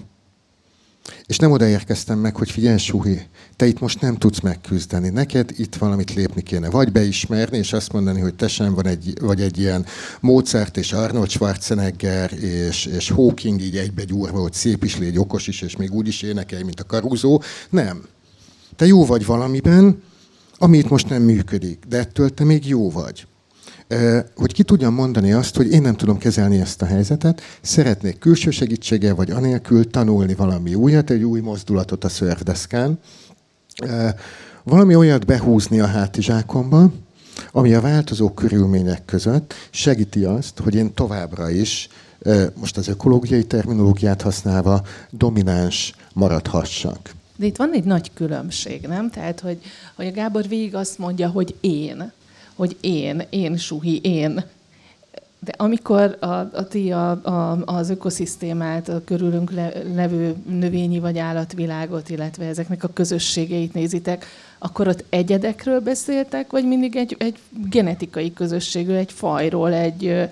[1.25, 3.21] és nem odaérkeztem meg, hogy figyelj, Suhi,
[3.55, 5.09] te itt most nem tudsz megküzdeni.
[5.09, 6.69] Neked itt valamit lépni kéne.
[6.69, 9.85] Vagy beismerni, és azt mondani, hogy te sem van egy, vagy egy ilyen
[10.19, 15.47] Mozart és Arnold Schwarzenegger és, és Hawking így egybe gyúrva, hogy szép is légy, okos
[15.47, 17.41] is, és még úgy is énekelj, mint a karúzó.
[17.69, 18.03] Nem.
[18.75, 20.03] Te jó vagy valamiben,
[20.57, 23.25] ami itt most nem működik, de ettől te még jó vagy
[24.35, 28.49] hogy ki tudjam mondani azt, hogy én nem tudom kezelni ezt a helyzetet, szeretnék külső
[28.49, 32.99] segítséggel, vagy anélkül tanulni valami újat, egy új mozdulatot a szörfdeszkán,
[34.63, 36.91] valami olyat behúzni a hátizsákomba,
[37.51, 41.89] ami a változó körülmények között segíti azt, hogy én továbbra is,
[42.59, 47.13] most az ökológiai terminológiát használva, domináns maradhassak.
[47.35, 49.09] De itt van egy nagy különbség, nem?
[49.09, 49.57] Tehát, hogy,
[49.95, 52.11] hogy a Gábor végig azt mondja, hogy én,
[52.55, 54.43] hogy én, én suhi, én.
[55.39, 61.17] De amikor a, a ti a, a, az ökoszisztémát, a körülünk le, levő növényi vagy
[61.17, 64.25] állatvilágot, illetve ezeknek a közösségeit nézitek,
[64.59, 67.37] akkor ott egyedekről beszéltek, vagy mindig egy, egy
[67.69, 70.29] genetikai közösségről, egy fajról, egy,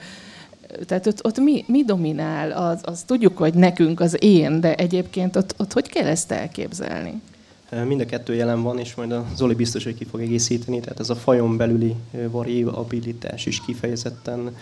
[0.86, 2.52] tehát ott, ott mi, mi dominál?
[2.52, 7.22] Az, az tudjuk, hogy nekünk az én, de egyébként ott, ott hogy kell ezt elképzelni?
[7.88, 10.80] Mind a kettő jelen van, és majd a Zoli biztos, hogy ki fog egészíteni.
[10.80, 14.56] Tehát ez a fajon belüli variabilitás is kifejezetten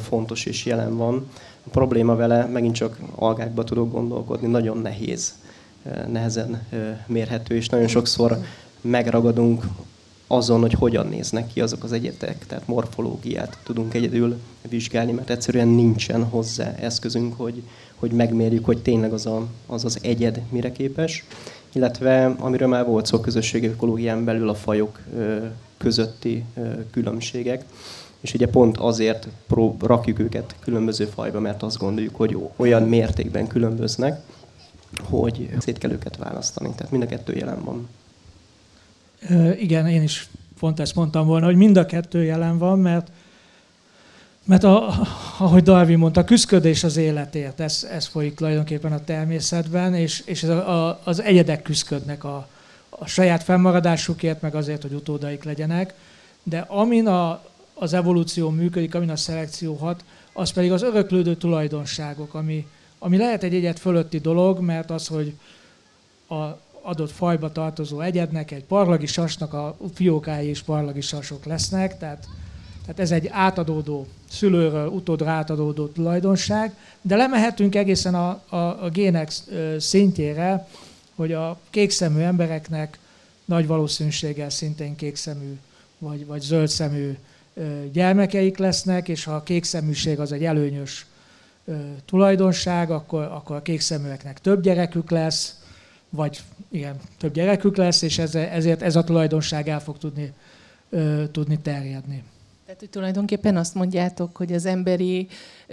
[0.00, 1.26] fontos és jelen van.
[1.66, 5.34] A probléma vele, megint csak algákba tudok gondolkodni, nagyon nehéz,
[6.08, 6.66] nehezen
[7.06, 8.38] mérhető, és nagyon sokszor
[8.80, 9.64] megragadunk
[10.26, 15.68] azon, hogy hogyan néznek ki azok az egyetek, tehát morfológiát tudunk egyedül vizsgálni, mert egyszerűen
[15.68, 17.62] nincsen hozzá eszközünk, hogy,
[17.94, 21.24] hogy megmérjük, hogy tényleg az, a, az az egyed mire képes,
[21.76, 25.00] illetve amiről már volt szó közösségi ökológián belül a fajok
[25.76, 26.44] közötti
[26.90, 27.64] különbségek,
[28.20, 29.28] és ugye pont azért
[29.80, 34.20] rakjuk őket különböző fajba, mert azt gondoljuk, hogy olyan mértékben különböznek,
[35.02, 36.70] hogy szét kell őket választani.
[36.76, 37.88] Tehát mind a kettő jelen van.
[39.58, 43.10] Igen, én is pont ezt mondtam volna, hogy mind a kettő jelen van, mert,
[44.46, 44.88] mert a,
[45.38, 50.42] ahogy Darwin mondta, a küzdködés az életért, ez, ez folyik tulajdonképpen a természetben, és, és
[50.42, 52.48] ez a, a, az egyedek küzdködnek a,
[52.88, 55.94] a saját fennmaradásukért, meg azért, hogy utódaik legyenek.
[56.42, 57.42] De amin a,
[57.74, 62.66] az evolúció működik, amin a szelekció hat, az pedig az öröklődő tulajdonságok, ami,
[62.98, 65.34] ami lehet egy egyet fölötti dolog, mert az, hogy
[66.28, 66.44] a
[66.82, 72.28] adott fajba tartozó egyednek, egy parlagi sasnak a fiókái is parlagi sasok lesznek, tehát,
[72.82, 79.32] tehát ez egy átadódó, szülőről utódra átadódó tulajdonság, de lemehetünk egészen a, a, a gének
[79.78, 80.68] szintjére,
[81.14, 82.98] hogy a kékszemű embereknek
[83.44, 85.58] nagy valószínűséggel szintén kékszemű
[85.98, 87.16] vagy, vagy zöldszemű
[87.92, 91.06] gyermekeik lesznek, és ha a kékszeműség az egy előnyös
[92.04, 95.60] tulajdonság, akkor, akkor a kékszeműeknek több gyerekük lesz,
[96.10, 100.32] vagy igen, több gyerekük lesz, és ezért ez a tulajdonság el fog tudni,
[101.30, 102.22] tudni terjedni.
[102.66, 105.28] Tehát, hogy tulajdonképpen azt mondjátok, hogy az emberi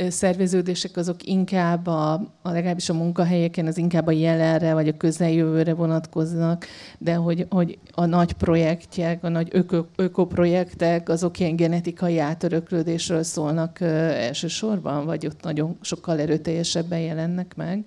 [0.08, 5.74] szerveződések azok inkább, a, a legalábbis a munkahelyeken, az inkább a jelenre vagy a közeljövőre
[5.74, 6.66] vonatkoznak,
[6.98, 13.82] de hogy, hogy a nagy projektjek, a nagy öko, ökoprojektek, azok ilyen genetikai átöröklődésről szólnak
[13.82, 17.84] elsősorban, vagy ott nagyon sokkal erőteljesebben jelennek meg?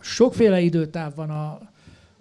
[0.00, 1.69] Sokféle időtáv van a,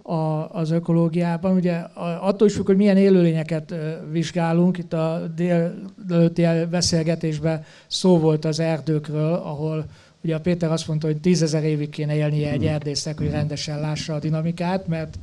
[0.10, 1.56] a, az ökológiában.
[1.56, 1.74] Ugye
[2.22, 3.76] attól is függ, hogy milyen élőlényeket
[4.12, 4.78] vizsgálunk.
[4.78, 9.86] Itt a délelőtti beszélgetésben szó volt az erdőkről, ahol
[10.24, 14.14] ugye a Péter azt mondta, hogy tízezer évig kéne élnie egy erdésznek, hogy rendesen lássa
[14.14, 15.20] a dinamikát, mert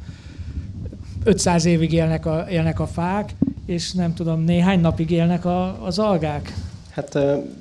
[1.24, 3.34] 500 évig élnek a, élnek a fák,
[3.66, 6.54] és nem tudom, néhány napig élnek a, az algák.
[6.90, 7.18] Hát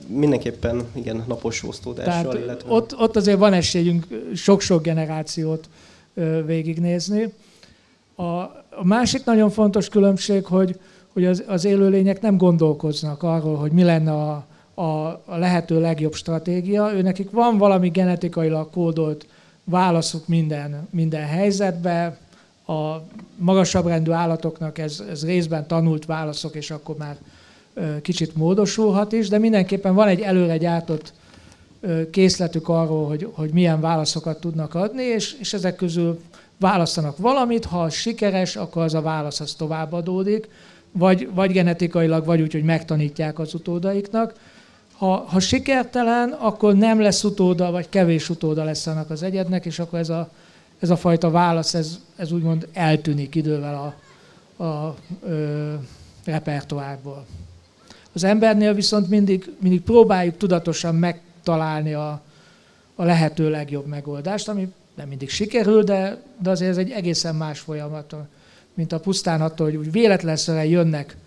[0.07, 2.23] mindenképpen igen, napos osztódással.
[2.23, 2.71] Tehát illetve...
[2.71, 5.69] ott, ott azért van esélyünk sok-sok generációt
[6.45, 7.33] végignézni.
[8.15, 8.23] A,
[8.69, 10.79] a másik nagyon fontos különbség, hogy,
[11.13, 16.13] hogy az, az élőlények nem gondolkoznak arról, hogy mi lenne a, a, a lehető legjobb
[16.13, 16.93] stratégia.
[16.93, 19.25] Ő van valami genetikailag kódolt
[19.63, 22.17] válaszuk minden, minden helyzetbe.
[22.67, 22.95] A
[23.37, 27.17] magasabb rendű állatoknak ez, ez részben tanult válaszok, és akkor már
[28.01, 31.13] kicsit módosulhat is, de mindenképpen van egy előre gyártott
[32.11, 36.19] készletük arról, hogy, hogy milyen válaszokat tudnak adni, és, és ezek közül
[36.59, 40.49] választanak valamit, ha sikeres, akkor az a válasz az továbbadódik,
[40.91, 44.33] vagy, vagy genetikailag, vagy úgy, hogy megtanítják az utódaiknak.
[44.97, 49.79] Ha, ha sikertelen, akkor nem lesz utóda, vagy kevés utóda lesz annak az egyednek, és
[49.79, 50.29] akkor ez a,
[50.79, 54.95] ez a fajta válasz, ez, ez úgymond eltűnik idővel a, a, a
[56.25, 57.25] repertoárból.
[58.13, 60.95] Az embernél viszont mindig, mindig próbáljuk tudatosan
[61.45, 62.21] megtalálni a,
[62.95, 67.59] a lehető legjobb megoldást, ami nem mindig sikerül, de, de azért ez egy egészen más
[67.59, 68.15] folyamat,
[68.73, 71.17] mint a pusztán attól, hogy úgy véletlenszerűen jönnek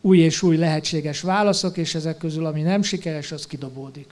[0.00, 4.06] új és új lehetséges válaszok, és ezek közül, ami nem sikeres, az kidobódik.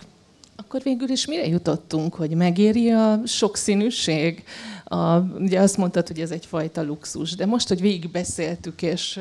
[0.61, 4.45] Akkor végül is mire jutottunk, hogy megéri a sokszínűség?
[4.85, 9.21] A, ugye azt mondtad, hogy ez egyfajta luxus, de most, hogy végigbeszéltük, és,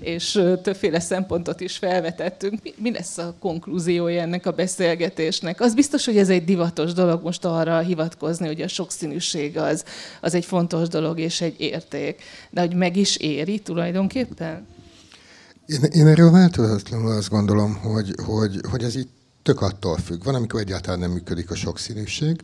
[0.00, 0.30] és
[0.62, 5.60] többféle szempontot is felvetettünk, mi, mi lesz a konklúziója ennek a beszélgetésnek?
[5.60, 9.84] Az biztos, hogy ez egy divatos dolog most arra hivatkozni, hogy a sokszínűség az,
[10.20, 12.22] az egy fontos dolog és egy érték.
[12.50, 14.66] De hogy meg is éri tulajdonképpen?
[15.66, 19.15] Én, én erről változatlanul azt gondolom, hogy, hogy, hogy ez itt
[19.46, 20.24] tök attól függ.
[20.24, 22.40] Van, amikor egyáltalán nem működik a sokszínűség,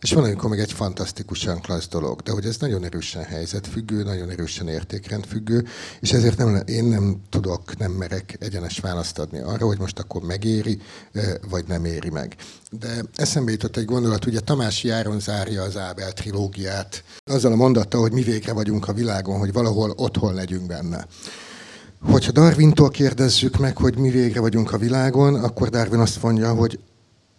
[0.00, 4.30] és van, amikor meg egy fantasztikusan klassz dolog, de hogy ez nagyon erősen helyzetfüggő, nagyon
[4.30, 5.66] erősen értékrendfüggő,
[6.00, 10.22] és ezért nem, én nem tudok, nem merek egyenes választ adni arra, hogy most akkor
[10.22, 10.80] megéri,
[11.48, 12.36] vagy nem éri meg.
[12.70, 18.00] De eszembe jutott egy gondolat, ugye Tamás Járon zárja az Ábel trilógiát, azzal a mondattal,
[18.00, 21.06] hogy mi végre vagyunk a világon, hogy valahol otthon legyünk benne.
[22.04, 26.78] Hogyha Darwintól kérdezzük meg, hogy mi végre vagyunk a világon, akkor Darwin azt mondja, hogy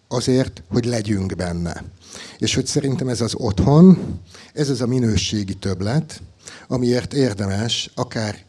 [0.07, 1.83] azért, hogy legyünk benne.
[2.37, 4.19] És hogy szerintem ez az otthon,
[4.53, 6.21] ez az a minőségi többlet,
[6.67, 8.43] amiért érdemes akár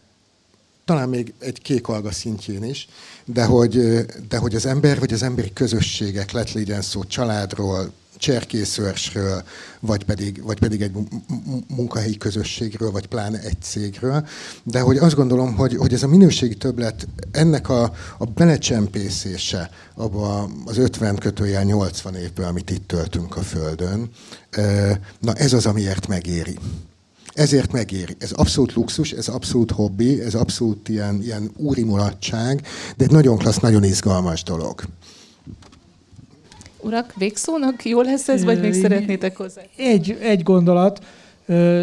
[0.84, 2.88] talán még egy kék alga szintjén is,
[3.24, 7.92] de hogy, de hogy az ember vagy az emberi közösségek, lett legyen szó családról,
[8.24, 9.42] cserkészőrsről,
[9.80, 10.92] vagy pedig, vagy pedig egy
[11.76, 14.26] munkahelyi közösségről, vagy pláne egy cégről.
[14.62, 17.82] De hogy azt gondolom, hogy, hogy ez a minőségi többlet, ennek a,
[18.18, 24.10] a belecsempészése abba az 50 kötőjel 80 évből, amit itt töltünk a Földön,
[25.20, 26.58] na ez az, amiért megéri.
[27.32, 28.16] Ezért megéri.
[28.18, 32.66] Ez abszolút luxus, ez abszolút hobbi, ez abszolút ilyen, ilyen úri mulatság,
[32.96, 34.84] de egy nagyon klassz, nagyon izgalmas dolog.
[36.84, 39.60] Urak, végszónak jó lesz ez, vagy még szeretnétek hozzá?
[39.76, 41.04] Egy, egy gondolat.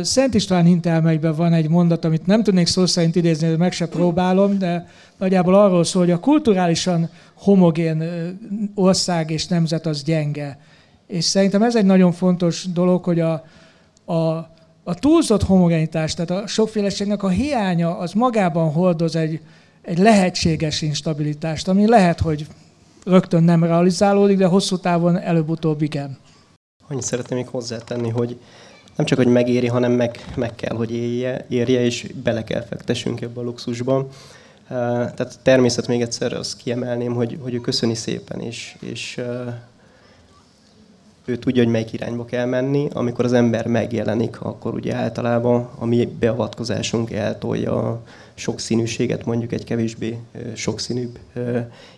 [0.01, 4.57] Szent István hintelmeiben van egy mondat, amit nem tudnék szó szerint idézni, meg se próbálom,
[4.57, 4.87] de
[5.17, 8.03] nagyjából arról szól, hogy a kulturálisan homogén
[8.75, 10.59] ország és nemzet az gyenge.
[11.07, 13.43] És szerintem ez egy nagyon fontos dolog, hogy a,
[14.05, 14.49] a
[14.83, 19.39] a túlzott homogenitás, tehát a sokféleségnek a hiánya az magában hordoz egy,
[19.81, 22.45] egy lehetséges instabilitást, ami lehet, hogy
[23.05, 26.17] rögtön nem realizálódik, de hosszú távon előbb-utóbb igen.
[26.87, 28.39] Annyit szeretném még hozzátenni, hogy
[28.95, 33.21] nem csak, hogy megéri, hanem meg, meg kell, hogy élje, érje, és bele kell fektessünk
[33.21, 34.07] ebbe a luxusba.
[34.67, 39.21] Tehát természet még egyszer azt kiemelném, hogy, hogy ő köszöni szépen, és, és
[41.25, 42.87] ő tudja, hogy melyik irányba kell menni.
[42.93, 48.01] Amikor az ember megjelenik, akkor ugye általában a mi beavatkozásunk eltolja
[48.41, 50.19] sokszínűséget mondjuk egy kevésbé
[50.55, 51.19] sokszínűbb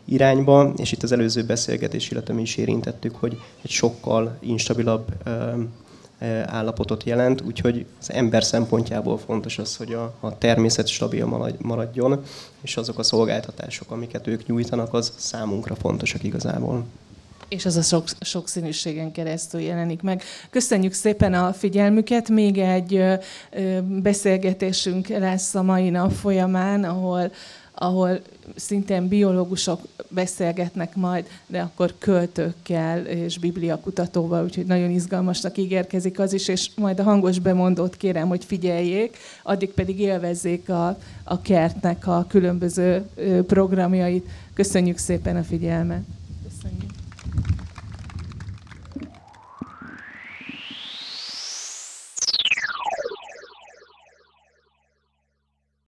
[0.06, 5.06] irányba, és itt az előző beszélgetés, illetve mi is érintettük, hogy egy sokkal instabilabb
[6.46, 12.24] állapotot jelent, úgyhogy az ember szempontjából fontos az, hogy a, a természet stabil maradjon,
[12.62, 16.86] és azok a szolgáltatások, amiket ők nyújtanak, az számunkra fontosak igazából
[17.48, 20.24] és az a sok, sokszínűségen keresztül jelenik meg.
[20.50, 22.30] Köszönjük szépen a figyelmüket.
[22.30, 23.04] Még egy
[24.02, 27.32] beszélgetésünk lesz a mai nap folyamán, ahol
[27.76, 28.20] ahol
[28.56, 36.48] szintén biológusok beszélgetnek majd, de akkor költőkkel és bibliakutatóval, úgyhogy nagyon izgalmasnak ígérkezik az is,
[36.48, 42.26] és majd a hangos bemondót kérem, hogy figyeljék, addig pedig élvezzék a, a kertnek a
[42.30, 43.06] különböző
[43.48, 44.30] programjait.
[44.54, 46.02] Köszönjük szépen a figyelmet!